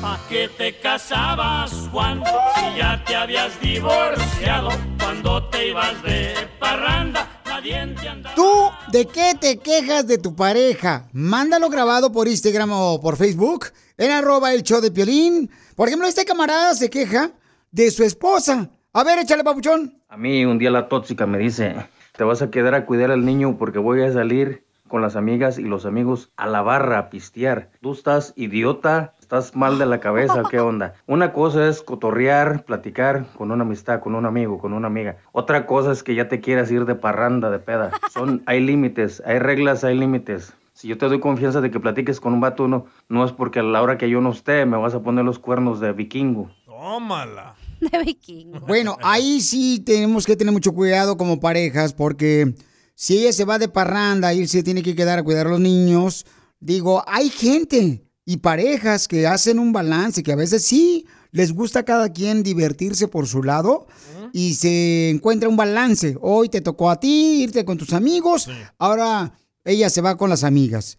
[0.04, 2.22] ¿Pa qué te casabas, Juan,
[2.56, 4.68] si ya te habías divorciado?
[4.98, 7.26] Cuando te ibas de parranda.
[8.36, 11.08] ¿Tú de qué te quejas de tu pareja?
[11.14, 15.48] Mándalo grabado por Instagram o por Facebook en arroba el show de Piolín.
[15.74, 17.30] Por ejemplo, este camarada se queja
[17.70, 18.68] de su esposa.
[18.92, 20.02] A ver, échale, papuchón.
[20.10, 21.76] A mí un día la tóxica me dice,
[22.14, 25.58] te vas a quedar a cuidar al niño porque voy a salir con las amigas
[25.58, 27.70] y los amigos a la barra a pistear.
[27.80, 30.94] Tú estás idiota, estás mal de la cabeza, ¿qué onda?
[31.08, 35.16] Una cosa es cotorrear, platicar con una amistad, con un amigo, con una amiga.
[35.32, 37.90] Otra cosa es que ya te quieras ir de parranda, de peda.
[38.12, 40.52] Son, hay límites, hay reglas, hay límites.
[40.72, 43.58] Si yo te doy confianza de que platiques con un vato, no, no es porque
[43.58, 46.48] a la hora que yo no esté me vas a poner los cuernos de vikingo.
[46.64, 47.56] Tómala.
[47.80, 48.60] De vikingo.
[48.60, 52.54] Bueno, ahí sí tenemos que tener mucho cuidado como parejas porque
[52.94, 55.50] si ella se va de parranda y él se tiene que quedar a cuidar a
[55.50, 56.24] los niños,
[56.60, 61.80] digo, hay gente y parejas que hacen un balance, que a veces sí les gusta
[61.80, 63.86] a cada quien divertirse por su lado
[64.32, 66.16] y se encuentra un balance.
[66.20, 70.44] Hoy te tocó a ti irte con tus amigos, ahora ella se va con las
[70.44, 70.98] amigas.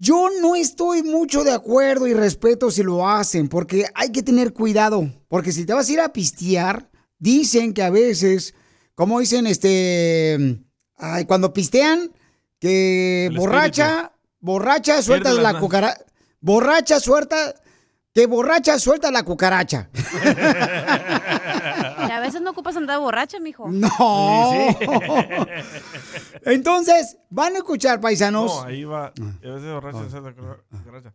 [0.00, 4.52] Yo no estoy mucho de acuerdo y respeto si lo hacen, porque hay que tener
[4.52, 5.10] cuidado.
[5.26, 8.54] Porque si te vas a ir a pistear, dicen que a veces,
[8.94, 10.60] como dicen, este,
[10.94, 12.12] ay, cuando pistean,
[12.60, 16.04] que El borracha, borracha suelta Pierde la cucaracha,
[16.40, 17.54] borracha suelta,
[18.14, 19.90] que borracha suelta la cucaracha.
[22.08, 23.68] Y a veces no ocupas andar borracha, mijo.
[23.68, 24.52] No.
[26.44, 28.54] Entonces, van a escuchar, paisanos.
[28.54, 29.06] No, ahí va.
[29.06, 29.12] A
[29.48, 31.14] veces borracha se hace cucaracha.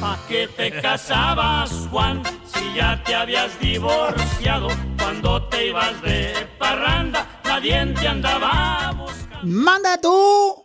[0.00, 4.68] ¿Pa qué te casabas, Juan, si ya te habías divorciado?
[4.98, 9.46] Cuando te ibas de parranda, nadie te andaba buscando.
[9.46, 10.63] Manda tú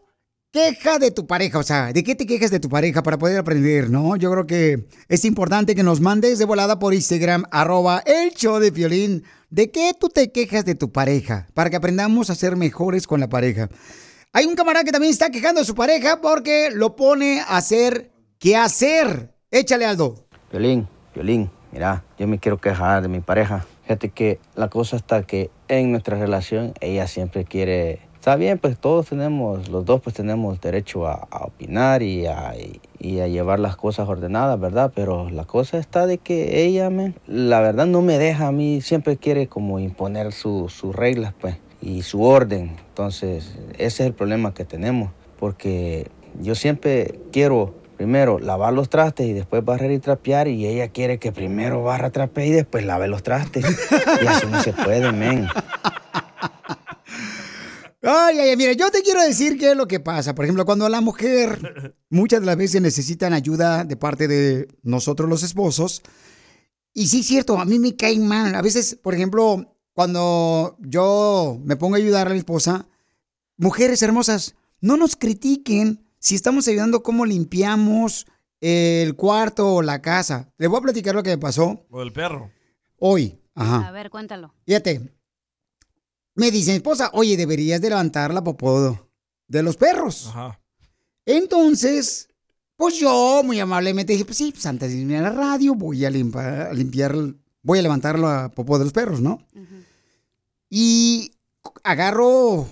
[0.52, 3.38] queja de tu pareja, o sea, ¿de qué te quejas de tu pareja para poder
[3.38, 4.16] aprender, no?
[4.16, 8.60] Yo creo que es importante que nos mandes de volada por Instagram, arroba el show
[8.60, 9.24] de violín.
[9.52, 11.48] ¿De qué tú te quejas de tu pareja?
[11.54, 13.70] Para que aprendamos a ser mejores con la pareja.
[14.34, 18.12] Hay un camarada que también está quejando de su pareja porque lo pone a hacer
[18.40, 19.34] qué hacer.
[19.52, 20.26] Échale, Aldo.
[20.52, 23.66] Violín, Violín, mira, yo me quiero quejar de mi pareja.
[23.84, 28.09] Fíjate que la cosa está que en nuestra relación ella siempre quiere...
[28.20, 32.54] Está bien, pues todos tenemos, los dos pues tenemos derecho a, a opinar y a,
[33.00, 34.92] y- a llevar las cosas ordenadas, ¿verdad?
[34.94, 38.82] Pero la cosa está de que ella, me, la verdad no me deja a mí,
[38.82, 42.76] siempre quiere como imponer su- sus reglas, pues, y su orden.
[42.90, 46.08] Entonces, ese es el problema que tenemos, porque
[46.42, 51.20] yo siempre quiero primero lavar los trastes y después barrer y trapear y ella quiere
[51.20, 53.66] que primero barra, trapee y después lave los trastes.
[54.22, 55.48] Y así no se puede, men.
[58.12, 60.34] Ay, ay, ay, mira, yo te quiero decir qué es lo que pasa.
[60.34, 65.30] Por ejemplo, cuando la mujer muchas de las veces necesitan ayuda de parte de nosotros
[65.30, 66.02] los esposos.
[66.94, 68.56] Y sí, es cierto, a mí me cae mal.
[68.56, 72.88] A veces, por ejemplo, cuando yo me pongo a ayudar a mi esposa,
[73.58, 78.26] mujeres hermosas, no nos critiquen si estamos ayudando cómo limpiamos
[78.62, 80.52] el cuarto o la casa.
[80.58, 82.52] Les voy a platicar lo que me pasó O el perro.
[82.98, 83.40] hoy.
[83.56, 83.88] Ajá.
[83.88, 84.54] A ver, cuéntalo.
[84.66, 85.12] Fíjate,
[86.40, 89.10] me dice mi esposa, oye, deberías de levantar la popó
[89.48, 90.28] de los perros.
[90.28, 90.60] Ajá.
[91.26, 92.30] Entonces,
[92.76, 96.06] pues yo muy amablemente dije, pues sí, pues antes de irme a la radio voy
[96.06, 97.16] a limpiar, a limpiar
[97.62, 99.46] voy a levantar la popó de los perros, ¿no?
[100.70, 101.32] Y
[101.84, 102.68] agarro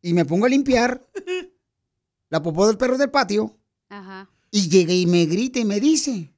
[0.00, 1.06] y me pongo a limpiar
[2.30, 4.30] la popó del perro del patio Ajá.
[4.50, 6.32] y llega y me grita y me dice,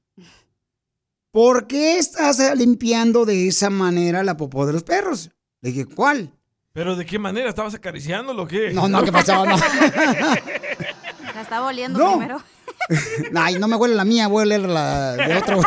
[1.31, 5.31] ¿por qué estás limpiando de esa manera la popó de los perros?
[5.61, 6.33] Le dije, ¿cuál?
[6.73, 7.49] ¿Pero de qué manera?
[7.49, 8.73] ¿Estabas acariciándolo o qué?
[8.73, 9.45] No, no, ¿qué pasó?
[9.47, 9.57] No.
[11.35, 12.13] La estaba oliendo No.
[12.19, 12.43] primero.
[13.35, 15.61] Ay, no me huele la mía, voy a oler la de otro.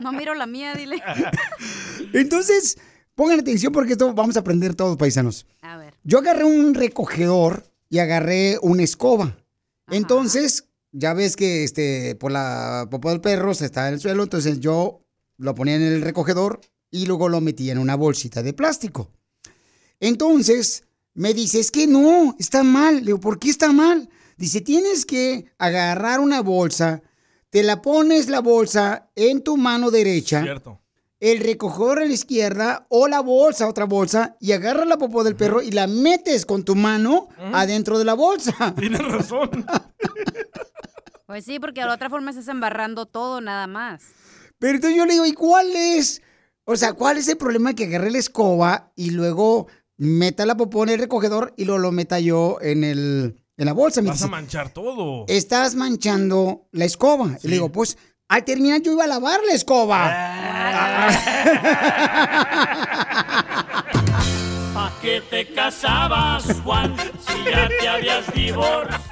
[0.00, 1.02] No miro la mía, dile.
[2.12, 2.78] Entonces,
[3.14, 5.46] Pongan atención porque esto vamos a aprender todos, paisanos.
[5.60, 5.94] A ver.
[6.02, 9.36] Yo agarré un recogedor y agarré una escoba.
[9.90, 14.22] Entonces, ya ves que este, por la popó del perro se está en el suelo,
[14.22, 15.02] entonces yo
[15.36, 16.60] lo ponía en el recogedor
[16.92, 19.10] y luego lo metía en una bolsita de plástico.
[19.98, 22.96] Entonces, me dice, es que no, está mal.
[22.96, 24.08] Le digo, ¿por qué está mal?
[24.36, 27.02] Dice, tienes que agarrar una bolsa,
[27.50, 30.80] te la pones la bolsa en tu mano derecha, Cierto.
[31.20, 35.36] el recogedor a la izquierda o la bolsa, otra bolsa, y agarras la popó del
[35.36, 38.74] perro y la metes con tu mano adentro de la bolsa.
[38.78, 39.64] Tienes razón.
[41.26, 44.02] Pues sí, porque de la otra forma estás embarrando todo nada más.
[44.58, 46.20] Pero entonces yo le digo, ¿y cuál es?
[46.64, 50.84] O sea, ¿cuál es el problema que agarré la escoba y luego meta la popó
[50.84, 54.00] en el recogedor y luego lo meta yo en, el, en la bolsa?
[54.00, 55.24] Me Vas a manchar todo.
[55.28, 57.36] estás manchando la escoba.
[57.42, 57.98] Y le digo, pues
[58.28, 60.06] al terminar yo iba a lavar la escoba.
[64.74, 69.02] ¿Pa qué te casabas, Juan, si ya te habías divorciado?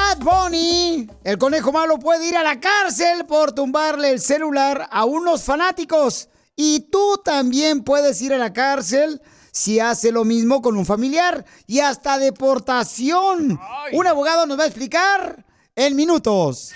[0.00, 5.04] Bad Bunny, el conejo malo puede ir a la cárcel por tumbarle el celular a
[5.04, 6.30] unos fanáticos.
[6.56, 9.20] Y tú también puedes ir a la cárcel
[9.52, 13.60] si hace lo mismo con un familiar y hasta deportación.
[13.92, 15.44] Un abogado nos va a explicar
[15.76, 16.72] en minutos.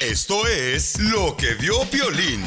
[0.00, 2.42] Esto es lo que vio Piolín.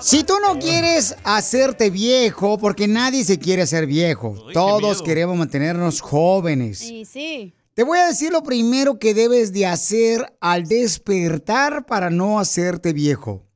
[0.00, 6.00] Si tú no quieres hacerte viejo, porque nadie se quiere hacer viejo, todos queremos mantenernos
[6.00, 6.78] jóvenes.
[6.78, 7.54] Sí, sí.
[7.74, 12.92] Te voy a decir lo primero que debes de hacer al despertar para no hacerte
[12.92, 13.46] viejo.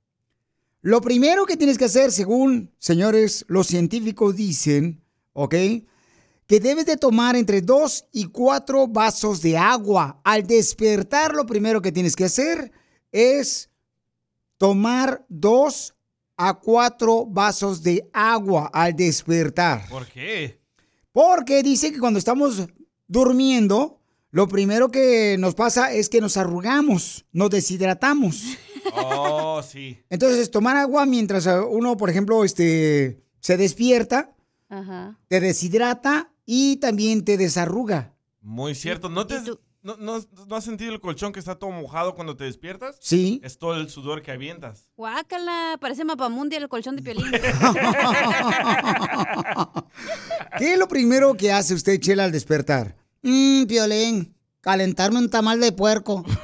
[0.83, 5.55] Lo primero que tienes que hacer, según, señores, los científicos dicen, ¿ok?
[6.46, 10.20] Que debes de tomar entre 2 y 4 vasos de agua.
[10.24, 12.72] Al despertar, lo primero que tienes que hacer
[13.12, 13.70] es
[14.57, 15.94] tomar 2
[16.42, 19.87] a 4 vasos de agua al despertar.
[19.90, 20.59] ¿Por qué?
[21.12, 22.66] Porque dice que cuando estamos
[23.07, 24.00] durmiendo,
[24.31, 28.42] lo primero que nos pasa es que nos arrugamos, nos deshidratamos.
[28.94, 29.98] Oh, sí.
[30.09, 34.35] Entonces, tomar agua mientras uno, por ejemplo, este, se despierta,
[34.70, 35.18] Ajá.
[35.29, 38.14] te deshidrata y también te desarruga.
[38.40, 39.11] Muy cierto.
[39.11, 39.37] ¿No, te,
[39.83, 42.97] no, no- no has sentido el colchón que está todo mojado cuando te despiertas?
[43.01, 43.40] Sí.
[43.43, 44.88] Es todo el sudor que avientas.
[44.97, 47.31] Guácala, parece mapamundia el colchón de piolín.
[50.59, 52.97] ¿Qué es lo primero que hace usted, Chela, al despertar?
[53.23, 56.25] Mmm, Piolín, calentarme un tamal de puerco.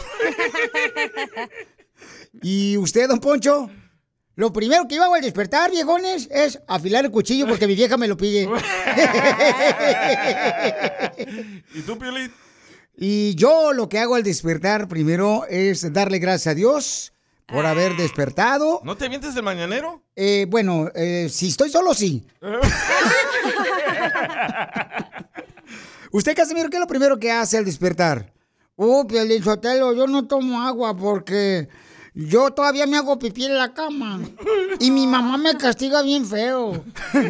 [2.43, 3.71] ¿Y usted, don Poncho?
[4.35, 7.97] Lo primero que yo hago al despertar, viejones, es afilar el cuchillo porque mi vieja
[7.97, 8.43] me lo pide.
[11.75, 12.31] ¿Y tú, Piolín?
[12.97, 17.13] Y yo lo que hago al despertar primero es darle gracias a Dios
[17.47, 18.81] por haber despertado.
[18.85, 20.03] ¿No te avientes el mañanero?
[20.17, 22.27] Eh, bueno, eh, si estoy solo, sí.
[26.11, 28.33] ¿Usted, Casimiro, qué es lo primero que hace al despertar?
[28.77, 31.69] Uh, Piolín Sotelo, yo no tomo agua porque
[32.19, 34.23] yo todavía me hago pipí en la cama.
[34.81, 36.83] Y mi mamá me castiga bien feo.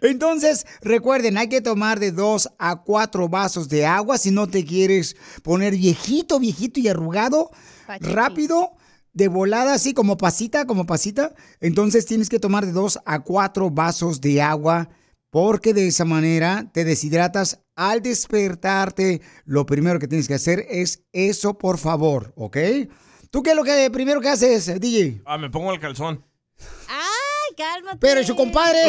[0.00, 4.64] Entonces, recuerden, hay que tomar de dos a cuatro vasos de agua si no te
[4.64, 7.50] quieres poner viejito, viejito y arrugado.
[7.98, 8.76] Rápido,
[9.12, 11.34] de volada, así como pasita, como pasita.
[11.60, 14.88] Entonces tienes que tomar de dos a cuatro vasos de agua
[15.30, 19.20] porque de esa manera te deshidratas al despertarte.
[19.44, 22.56] Lo primero que tienes que hacer es eso, por favor, ¿ok?
[23.30, 25.22] ¿Tú qué es lo que primero que haces, DJ?
[25.26, 26.24] Ah, me pongo el calzón.
[26.88, 27.98] ¡Ay, cálmate!
[28.00, 28.80] Pero su compadre.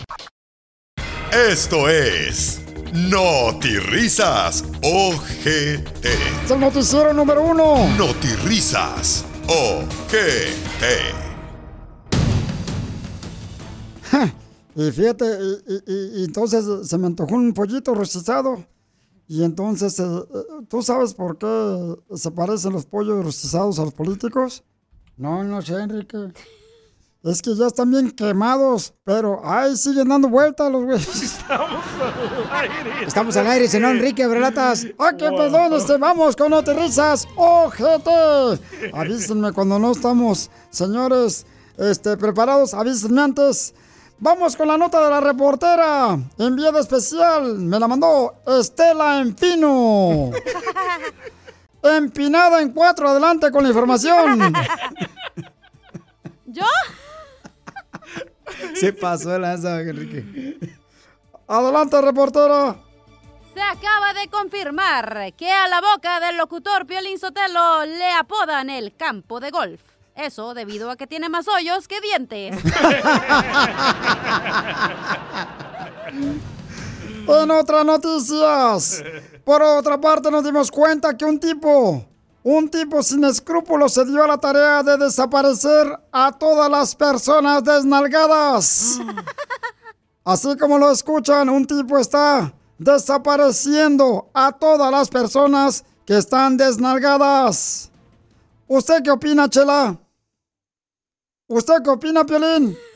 [1.31, 2.61] Esto es
[3.89, 5.45] Risas OGT.
[6.43, 7.87] Es el noticiero número uno.
[8.45, 10.83] Risas OGT.
[14.73, 18.65] Y fíjate, y, y- y- y entonces se me antojó un pollito rostizado.
[19.27, 23.93] Y entonces, eh, eh, ¿tú sabes por qué se parecen los pollos rostizados a los
[23.93, 24.63] políticos?
[25.17, 26.17] No, no sé, Enrique.
[27.23, 31.07] Es que ya están bien quemados, pero ay, siguen dando vueltas los güeyes.
[31.23, 31.85] Estamos
[32.49, 33.05] al aire.
[33.05, 34.87] Estamos al aire, señor Enrique Abrelatas.
[34.97, 35.71] ¡Ah, qué perdón!
[35.73, 37.27] Este, vamos con no te risas.
[37.35, 38.59] ¡Ojete!
[38.91, 41.45] Avísenme cuando no estamos, señores,
[41.77, 42.73] este, preparados.
[42.73, 43.75] Avísenme antes.
[44.17, 46.17] Vamos con la nota de la reportera.
[46.39, 47.59] Enviada especial.
[47.59, 50.31] Me la mandó Estela Empino.
[51.83, 53.07] Empinada en cuatro.
[53.09, 54.53] Adelante con la información.
[56.47, 56.65] ¿Yo?
[58.75, 60.57] Se pasó de lanza, Enrique.
[61.47, 62.75] Adelante, reportera.
[63.53, 68.95] Se acaba de confirmar que a la boca del locutor Piolín Sotelo le apodan el
[68.95, 69.81] campo de golf.
[70.15, 72.57] Eso debido a que tiene más hoyos que dientes.
[77.27, 79.03] En otras noticias,
[79.43, 82.05] por otra parte nos dimos cuenta que un tipo,
[82.43, 87.63] un tipo sin escrúpulos se dio a la tarea de desaparecer a todas las personas
[87.63, 88.99] desnalgadas.
[90.23, 97.91] Así como lo escuchan, un tipo está desapareciendo a todas las personas que están desnalgadas.
[98.67, 99.97] ¿Usted qué opina, Chela?
[101.47, 102.77] ¿Usted qué opina, Piolín?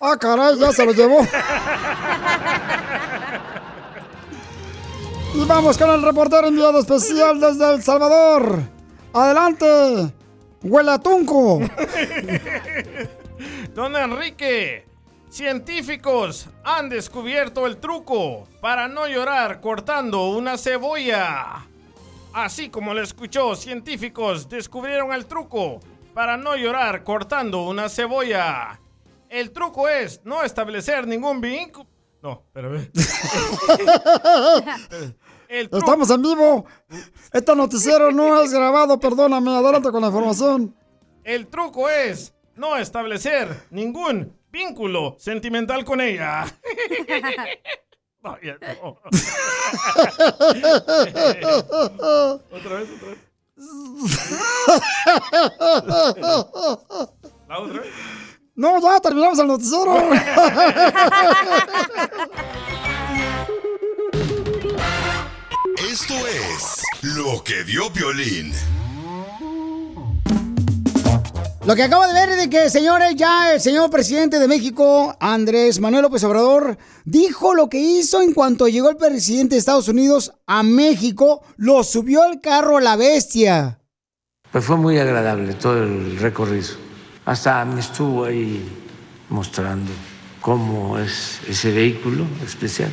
[0.00, 1.18] Ah, caray, ya se lo llevó.
[5.34, 8.62] Y vamos con el reportero enviado especial desde El Salvador.
[9.12, 10.12] Adelante,
[10.62, 11.60] huele a tunco.
[13.74, 14.86] Don Enrique,
[15.28, 21.66] científicos han descubierto el truco para no llorar cortando una cebolla.
[22.32, 25.80] Así como lo escuchó, científicos descubrieron el truco
[26.14, 28.80] para no llorar cortando una cebolla.
[29.28, 31.86] El truco es no establecer ningún vínculo.
[32.22, 32.74] No, pero
[35.48, 36.66] Estamos en vivo.
[37.32, 39.50] Este noticiero no es grabado, perdóname.
[39.56, 40.76] Adelante con la información.
[41.24, 46.44] El truco es no establecer ningún vínculo sentimental con ella.
[48.20, 48.88] No, ya no.
[52.50, 53.18] otra vez, otra vez.
[57.48, 57.92] ¿La otra vez?
[58.58, 59.96] No, ya terminamos el noticiero.
[65.88, 68.52] Esto es lo que vio Piolín.
[71.64, 75.16] Lo que acabo de ver es de que, señores, ya el señor presidente de México,
[75.20, 79.86] Andrés Manuel López Obrador, dijo lo que hizo en cuanto llegó el presidente de Estados
[79.86, 83.78] Unidos a México, lo subió al carro la bestia.
[84.50, 86.87] Pues fue muy agradable todo el recorrido.
[87.28, 88.66] Hasta me estuvo ahí
[89.28, 89.92] mostrando
[90.40, 92.88] cómo es ese vehículo especial.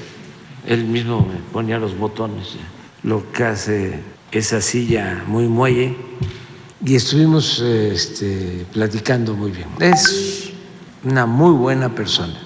[0.68, 2.58] Él mismo me ponía los botones,
[3.04, 4.02] lo que hace
[4.34, 5.96] esa silla muy muelle.
[6.84, 9.70] Y estuvimos este, platicando muy bien.
[9.80, 10.52] Es
[11.06, 12.38] una muy buena persona.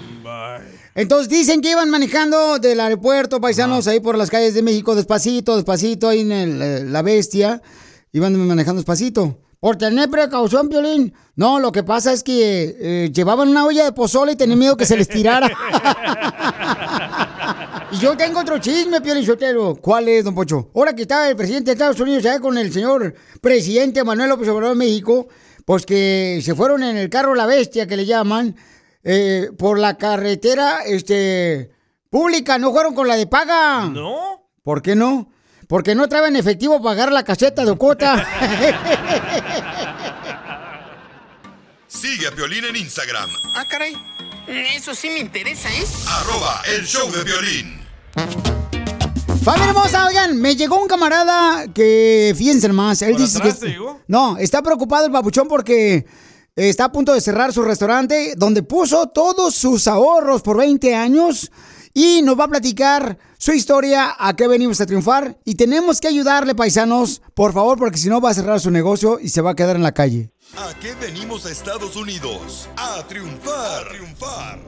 [0.93, 5.55] Entonces dicen que iban manejando del aeropuerto, paisanos, ahí por las calles de México, despacito,
[5.55, 7.63] despacito, ahí en el, eh, la bestia.
[8.11, 9.39] Iban manejando despacito.
[9.59, 11.13] Por tener precaución, Piolín.
[11.35, 14.77] No, lo que pasa es que eh, llevaban una olla de pozole y tenían miedo
[14.77, 15.49] que se les tirara.
[17.91, 19.75] y yo tengo otro chisme, Piolín Sotelo.
[19.75, 20.69] ¿Cuál es, don Pocho?
[20.73, 24.47] Ahora que está el presidente de Estados Unidos allá con el señor presidente Manuel López
[24.47, 25.27] Obrador de México,
[25.65, 28.55] pues que se fueron en el carro La Bestia, que le llaman,
[29.03, 31.69] eh, por la carretera este,
[32.09, 33.87] pública, no fueron con la de paga.
[33.87, 34.47] ¿No?
[34.63, 35.29] ¿Por qué no?
[35.69, 38.25] Porque no traen efectivo para pagar la caseta de Ocota.
[41.87, 43.93] Sigue a Piolín en Instagram, Ah, caray.
[44.47, 45.85] Eso sí me interesa, ¿eh?
[46.07, 47.79] arroba el show de Piolín.
[49.43, 53.59] Familia hermosa, oigan, me llegó un camarada que, fíjense más, él ¿Por dice atrás que...
[53.67, 54.01] te llegó?
[54.07, 56.07] No, está preocupado el papuchón porque
[56.55, 61.51] está a punto de cerrar su restaurante donde puso todos sus ahorros por 20 años
[61.93, 66.07] y nos va a platicar su historia, a qué venimos a triunfar y tenemos que
[66.07, 69.51] ayudarle, paisanos, por favor, porque si no va a cerrar su negocio y se va
[69.51, 70.31] a quedar en la calle.
[70.57, 72.67] ¿A qué venimos a Estados Unidos?
[72.75, 73.85] A triunfar.
[73.85, 74.59] A triunfar.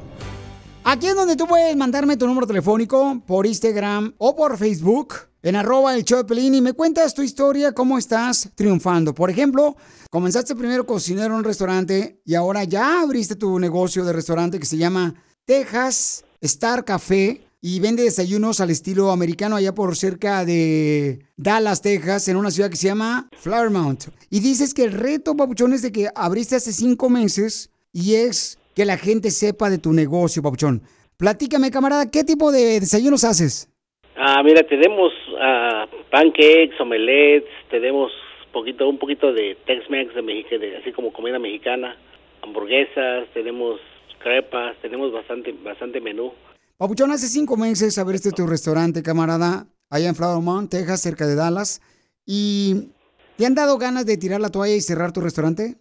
[0.84, 5.14] Aquí es donde tú puedes mandarme tu número telefónico por Instagram o por Facebook
[5.44, 9.14] en arroba el show de Pelín y me cuentas tu historia, cómo estás triunfando.
[9.14, 9.76] Por ejemplo,
[10.10, 14.66] comenzaste primero cocinero en un restaurante y ahora ya abriste tu negocio de restaurante que
[14.66, 15.14] se llama
[15.46, 22.28] Texas Star Café y vende desayunos al estilo americano allá por cerca de Dallas, Texas,
[22.28, 24.06] en una ciudad que se llama Flowermount.
[24.32, 28.58] Y dices que el reto, papuchón, es de que abriste hace cinco meses y es
[28.76, 30.82] que la gente sepa de tu negocio, papuchón.
[31.18, 33.70] Platícame, camarada, ¿qué tipo de desayunos haces?
[34.16, 38.12] Ah, mira, tenemos ah, pancakes, omelets, tenemos
[38.52, 41.96] poquito, un poquito de Tex-Mex de de, así como comida mexicana.
[42.42, 43.80] hamburguesas, tenemos
[44.24, 46.34] crepas, tenemos bastante bastante menú.
[46.78, 51.36] Papuchón, hace cinco meses abriste tu restaurante, camarada, allá en Flower Mound, Texas, cerca de
[51.36, 51.82] Dallas.
[52.26, 52.90] ¿Y
[53.38, 55.76] te han dado ganas de tirar la toalla y cerrar tu restaurante?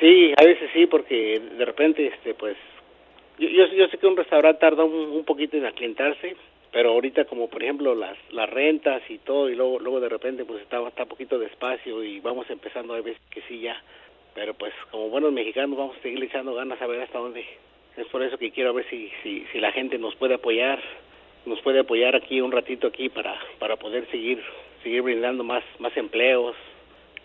[0.00, 2.56] Sí, a veces sí, porque de repente, este, pues,
[3.38, 6.36] yo, yo, yo sé que un restaurante tarda un, un poquito en aclientarse,
[6.72, 10.44] pero ahorita como por ejemplo las las rentas y todo y luego luego de repente
[10.44, 13.76] pues está está un poquito despacio y vamos empezando a veces que sí ya,
[14.40, 17.44] pero pues como buenos mexicanos vamos a seguir echando ganas a ver hasta dónde.
[17.98, 20.80] Es por eso que quiero ver si si si la gente nos puede apoyar,
[21.44, 24.40] nos puede apoyar aquí un ratito aquí para para poder seguir
[24.82, 26.56] seguir brindando más más empleos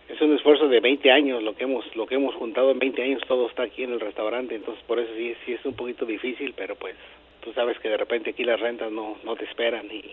[0.09, 3.03] Es un esfuerzo de 20 años lo que hemos lo que hemos juntado en 20
[3.03, 6.05] años todo está aquí en el restaurante, entonces por eso sí sí es un poquito
[6.05, 6.95] difícil, pero pues
[7.43, 10.03] tú sabes que de repente aquí las rentas no no te esperan y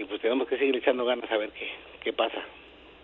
[0.00, 1.68] y pues tenemos que seguir echando ganas a ver qué
[2.02, 2.38] qué pasa.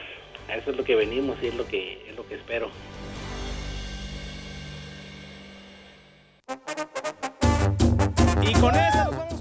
[0.50, 2.70] A eso es lo que venimos y es lo que es lo que espero.
[8.42, 9.35] Y con eso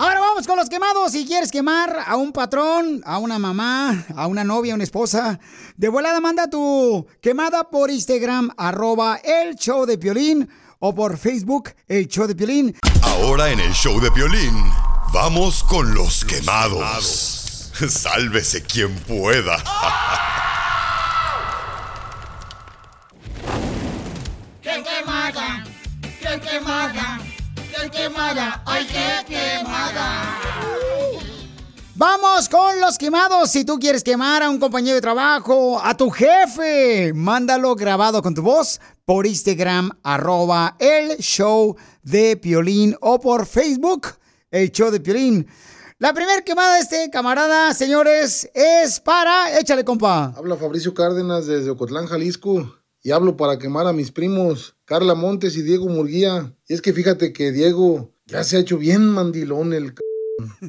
[0.00, 1.10] Ahora vamos con los quemados.
[1.10, 5.40] Si quieres quemar a un patrón, a una mamá, a una novia, a una esposa,
[5.76, 11.70] de volada manda tu quemada por Instagram, arroba el show de Piolín, o por Facebook,
[11.88, 12.76] el show de Piolín.
[13.02, 14.54] Ahora en el show de Piolín,
[15.12, 17.72] vamos con los quemados.
[17.88, 19.56] Sálvese quien pueda.
[27.98, 28.62] quemada!
[28.64, 30.40] ¡Ay, qué quemada!
[31.94, 33.50] Vamos con los quemados.
[33.50, 38.34] Si tú quieres quemar a un compañero de trabajo, a tu jefe, mándalo grabado con
[38.34, 44.06] tu voz por Instagram, arroba el show de Piolín o por Facebook,
[44.50, 45.48] el show de Piolín.
[45.98, 49.58] La primera quemada de este camarada, señores, es para...
[49.58, 50.32] Échale, compa.
[50.36, 52.77] Habla Fabricio Cárdenas desde Ocotlán, Jalisco.
[53.02, 56.54] Y hablo para quemar a mis primos, Carla Montes y Diego Murguía.
[56.68, 59.94] Y es que fíjate que Diego ya se ha hecho bien mandilón el c...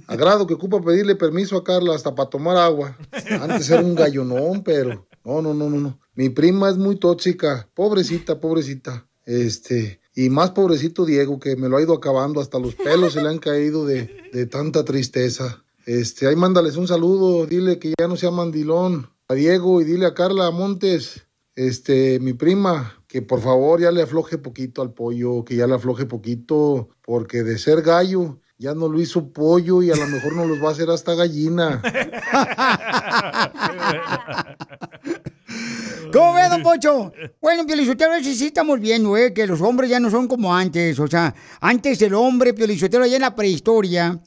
[0.08, 2.98] A grado que ocupa pedirle permiso a Carla hasta para tomar agua.
[3.40, 6.00] Antes era un gallonón, pero no, no, no, no, no.
[6.16, 7.70] Mi prima es muy tóxica.
[7.76, 9.08] Pobrecita, pobrecita.
[9.26, 12.42] Este, y más pobrecito Diego, que me lo ha ido acabando.
[12.42, 15.64] Hasta los pelos se le han caído de, de tanta tristeza.
[15.86, 17.46] Este, ahí mándales un saludo.
[17.46, 19.12] Dile que ya no sea mandilón.
[19.28, 21.28] A Diego y dile a Carla Montes,
[21.60, 25.76] este, mi prima, que por favor ya le afloje poquito al pollo, que ya le
[25.76, 30.38] afloje poquito, porque de ser gallo ya no lo hizo pollo y a lo mejor
[30.38, 31.82] no los va a hacer hasta gallina.
[36.14, 37.12] ¿Cómo ve, don Pocho?
[37.42, 39.34] Bueno, Piolizotero, sí, sí estamos viendo, ¿eh?
[39.34, 40.98] Que los hombres ya no son como antes.
[41.00, 44.18] O sea, antes el hombre, Piolizotero, allá en la prehistoria,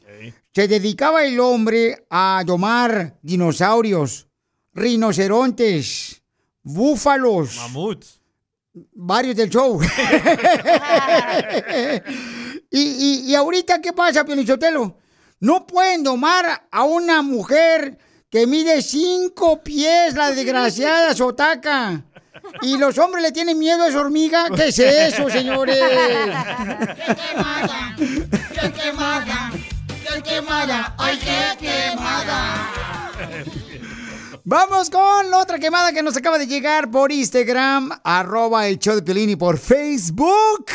[0.55, 4.29] se dedicaba el hombre a domar dinosaurios,
[4.75, 6.22] rinocerontes,
[6.63, 7.57] búfalos.
[7.57, 8.21] Mamuts.
[8.95, 9.81] Varios del show.
[12.71, 14.97] y, y, y ahorita, ¿qué pasa, Piolizotelo?
[15.41, 17.99] No pueden domar a una mujer
[18.31, 22.05] que mide cinco pies, la desgraciada Sotaca.
[22.63, 24.47] Y los hombres le tienen miedo a esa hormiga.
[24.55, 25.77] ¿Qué es eso, señores?
[25.77, 27.95] ¡Qué quemada!
[27.99, 29.53] ¡Qué quemada!
[29.87, 30.95] ¡Qué quemada!
[30.99, 33.13] ¡Ay, qué quemada!
[34.45, 39.01] Vamos con la otra quemada que nos acaba de llegar por Instagram, arroba el show
[39.01, 40.67] de por Facebook.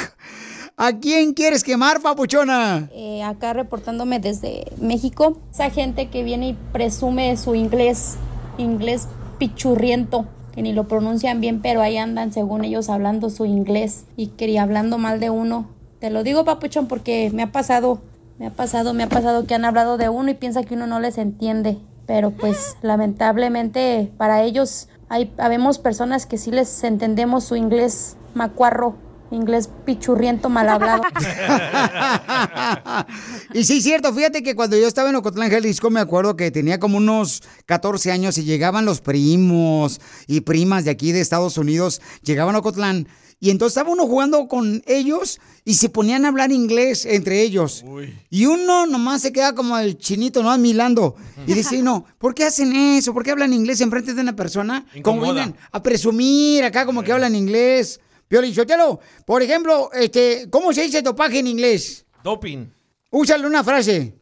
[0.78, 2.88] ¿A quién quieres quemar, papuchona?
[2.93, 5.41] Eh, acá reportándome desde México.
[5.51, 8.15] Esa gente que viene y presume su inglés,
[8.57, 14.05] inglés pichurriento, que ni lo pronuncian bien, pero ahí andan según ellos hablando su inglés
[14.15, 15.68] y quería hablando mal de uno.
[15.99, 17.99] Te lo digo, papuchón, porque me ha pasado,
[18.39, 20.88] me ha pasado, me ha pasado que han hablado de uno y piensa que uno
[20.88, 21.78] no les entiende.
[22.07, 28.95] Pero pues lamentablemente para ellos hay habemos personas que sí les entendemos su inglés macuarro,
[29.31, 31.03] inglés pichurriento mal hablado.
[33.53, 36.79] Y sí, cierto, fíjate que cuando yo estaba en Ocotlán, Jalisco, me acuerdo que tenía
[36.79, 42.01] como unos 14 años y llegaban los primos y primas de aquí de Estados Unidos,
[42.23, 43.07] llegaban a Ocotlán.
[43.39, 47.85] Y entonces estaba uno jugando con ellos y se ponían a hablar inglés entre ellos.
[48.29, 50.57] Y uno nomás se queda como el chinito, ¿no?
[50.57, 51.15] Milando.
[51.45, 53.13] Y dice, no, ¿por qué hacen eso?
[53.13, 54.85] ¿Por qué hablan inglés enfrente de una persona?
[55.03, 55.33] Como Incomoda.
[55.33, 57.99] vienen a presumir acá como que hablan inglés.
[58.27, 62.05] Piolín Sotelo, por ejemplo, este, ¿cómo se dice topaje en inglés?
[62.23, 62.65] Doping.
[63.11, 64.15] Úsale una frase.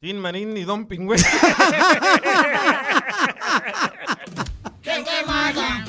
[0.00, 1.16] Tin Marín y Don Pingüe.
[4.82, 5.84] ¡Qué quemada!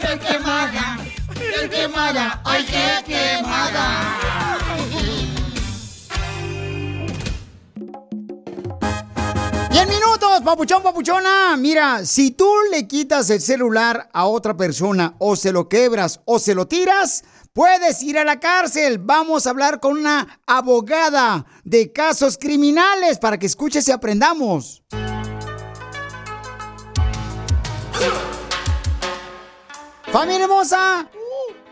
[0.00, 0.87] ¡Qué quemada!
[1.60, 2.40] ¡Qué quemada!
[2.44, 4.18] ¡Ay, qué quemada!
[9.70, 11.56] 10 minutos, papuchón, papuchona.
[11.56, 16.38] Mira, si tú le quitas el celular a otra persona o se lo quebras o
[16.38, 18.98] se lo tiras, puedes ir a la cárcel.
[18.98, 24.84] Vamos a hablar con una abogada de casos criminales para que escuches y aprendamos.
[30.12, 31.08] Familia hermosa,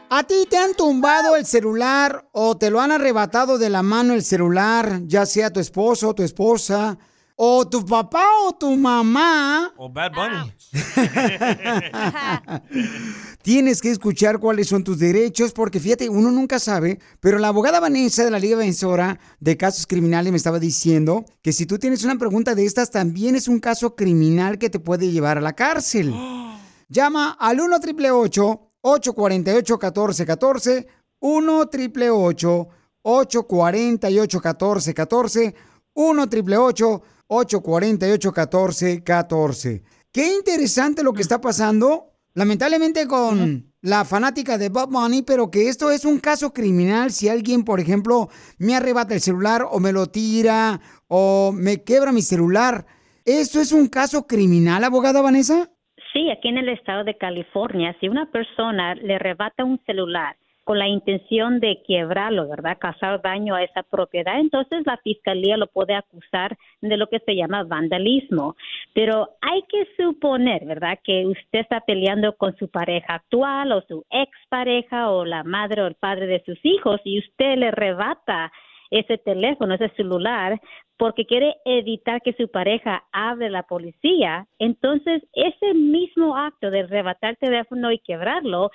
[0.09, 4.15] ¿a ti te han tumbado el celular o te lo han arrebatado de la mano
[4.15, 6.99] el celular, ya sea tu esposo o tu esposa,
[7.35, 9.73] o tu papá o tu mamá?
[9.77, 10.53] O Bad Bunny.
[13.43, 17.79] Tienes que escuchar cuáles son tus derechos, porque fíjate, uno nunca sabe, pero la abogada
[17.79, 22.05] Vanessa de la Liga Defensora de Casos Criminales me estaba diciendo que si tú tienes
[22.05, 25.55] una pregunta de estas, también es un caso criminal que te puede llevar a la
[25.55, 26.15] cárcel.
[26.89, 30.87] Llama al 1 888 848 1414
[31.19, 32.69] 1 888
[33.03, 35.55] 848 1414
[35.95, 39.83] 1 888 848 1414
[40.13, 45.69] Qué interesante lo que está pasando, lamentablemente con la fanática de Bob Money, pero que
[45.69, 47.13] esto es un caso criminal.
[47.13, 52.13] Si alguien, por ejemplo, me arrebata el celular o me lo tira o me quebra
[52.13, 52.87] mi celular,
[53.27, 55.71] ¿esto es un caso criminal, abogada Vanessa?
[56.17, 60.79] Sí, aquí en el estado de California, si una persona le arrebata un celular con
[60.79, 62.79] la intención de quebrarlo, ¿verdad?
[62.81, 67.37] Causar daño a esa propiedad, entonces la fiscalía lo puede acusar de lo que se
[67.37, 68.57] llama vandalismo.
[68.95, 70.99] Pero hay que suponer, ¿verdad?
[71.05, 75.87] Que usted está peleando con su pareja actual o su expareja o la madre o
[75.87, 78.51] el padre de sus hijos y usted le arrebata
[78.91, 80.61] ese teléfono, ese celular,
[80.97, 87.31] porque quiere evitar que su pareja hable la policía, entonces ese mismo acto de arrebatar
[87.31, 88.71] el teléfono y quebrarlo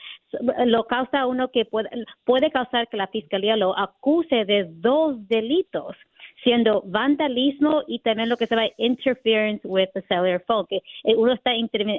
[0.66, 1.89] lo causa uno que puede,
[2.24, 5.95] puede causar que la fiscalía lo acuse de dos delitos
[6.44, 11.16] siendo vandalismo y también lo que se llama interference with the cellular phone, que eh,
[11.16, 11.52] uno está,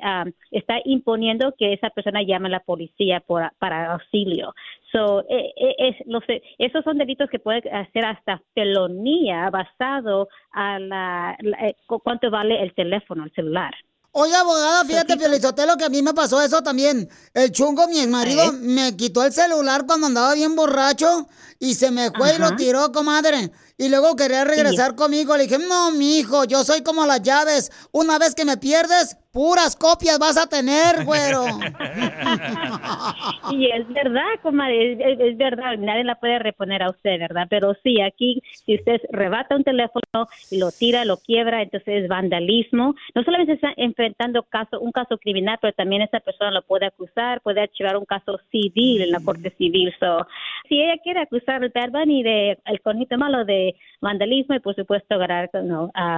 [0.03, 4.55] ah, está imponiendo que esa persona llame a la policía por, para auxilio.
[4.91, 6.23] So, eh, eh, es, los,
[6.59, 12.31] esos son delitos que pueden hacer hasta felonía basado a la, la- eh, cu- cuánto
[12.31, 13.73] vale el teléfono, el celular.
[14.15, 17.09] Oye, abogada, fíjate, Piolizotelo, que a mí me pasó eso también.
[17.33, 18.53] El chungo, mi exmarido, ¿Eh?
[18.61, 21.27] me quitó el celular cuando andaba bien borracho
[21.59, 23.49] y se me fue y lo tiró, comadre.
[23.83, 25.37] Y luego quería regresar conmigo.
[25.37, 27.71] Le dije, no, mi hijo, yo soy como las llaves.
[27.93, 31.45] Una vez que me pierdes, puras copias vas a tener, güero.
[33.51, 37.47] Y es verdad, comadre, es, es- es verdad, nadie la puede reponer a usted, ¿verdad?
[37.51, 42.09] Pero sí, aquí, si usted rebata un teléfono y lo tira, lo quiebra, entonces es
[42.09, 42.95] vandalismo.
[43.15, 47.41] No solamente está enfrentando caso, un caso criminal, pero también esa persona lo puede acusar,
[47.43, 49.93] puede archivar un caso civil en la corte civil.
[49.99, 50.27] So,
[50.73, 55.19] si ella quiere acusar al Bad de el conejito malo de vandalismo y, por supuesto,
[55.19, 55.51] ganar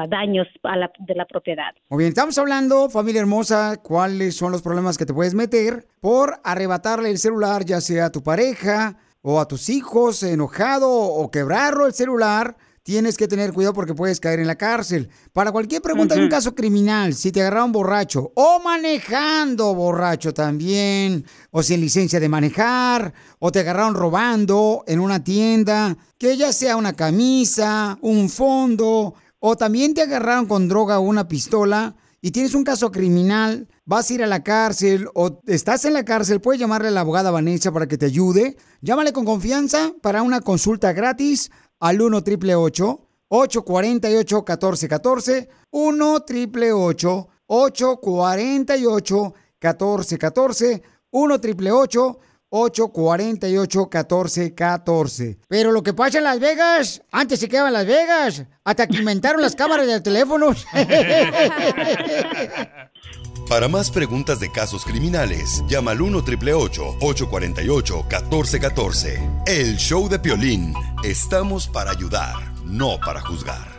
[0.08, 1.74] daños a la, de la propiedad.
[1.90, 6.34] Muy bien, estamos hablando, familia hermosa, cuáles son los problemas que te puedes meter por
[6.44, 11.86] arrebatarle el celular, ya sea a tu pareja o a tus hijos, enojado o quebrarlo
[11.86, 12.54] el celular.
[12.84, 15.08] Tienes que tener cuidado porque puedes caer en la cárcel.
[15.32, 21.24] Para cualquier pregunta de un caso criminal, si te agarraron borracho o manejando borracho también,
[21.50, 26.76] o sin licencia de manejar, o te agarraron robando en una tienda, que ya sea
[26.76, 32.54] una camisa, un fondo, o también te agarraron con droga o una pistola y tienes
[32.54, 36.58] un caso criminal, vas a ir a la cárcel o estás en la cárcel, puedes
[36.58, 38.56] llamarle a la abogada Vanessa para que te ayude.
[38.80, 41.50] Llámale con confianza para una consulta gratis
[41.84, 52.18] al 1 888 848 1414 1 888 848 1414 1 888
[52.54, 55.38] 848-1414.
[55.48, 58.98] Pero lo que pasa en Las Vegas, antes se quedaba en Las Vegas, hasta que
[58.98, 60.64] inventaron las cámaras de teléfonos.
[63.48, 70.72] Para más preguntas de casos criminales, llama al 1 848 1414 El show de Piolín.
[71.02, 73.73] Estamos para ayudar, no para juzgar.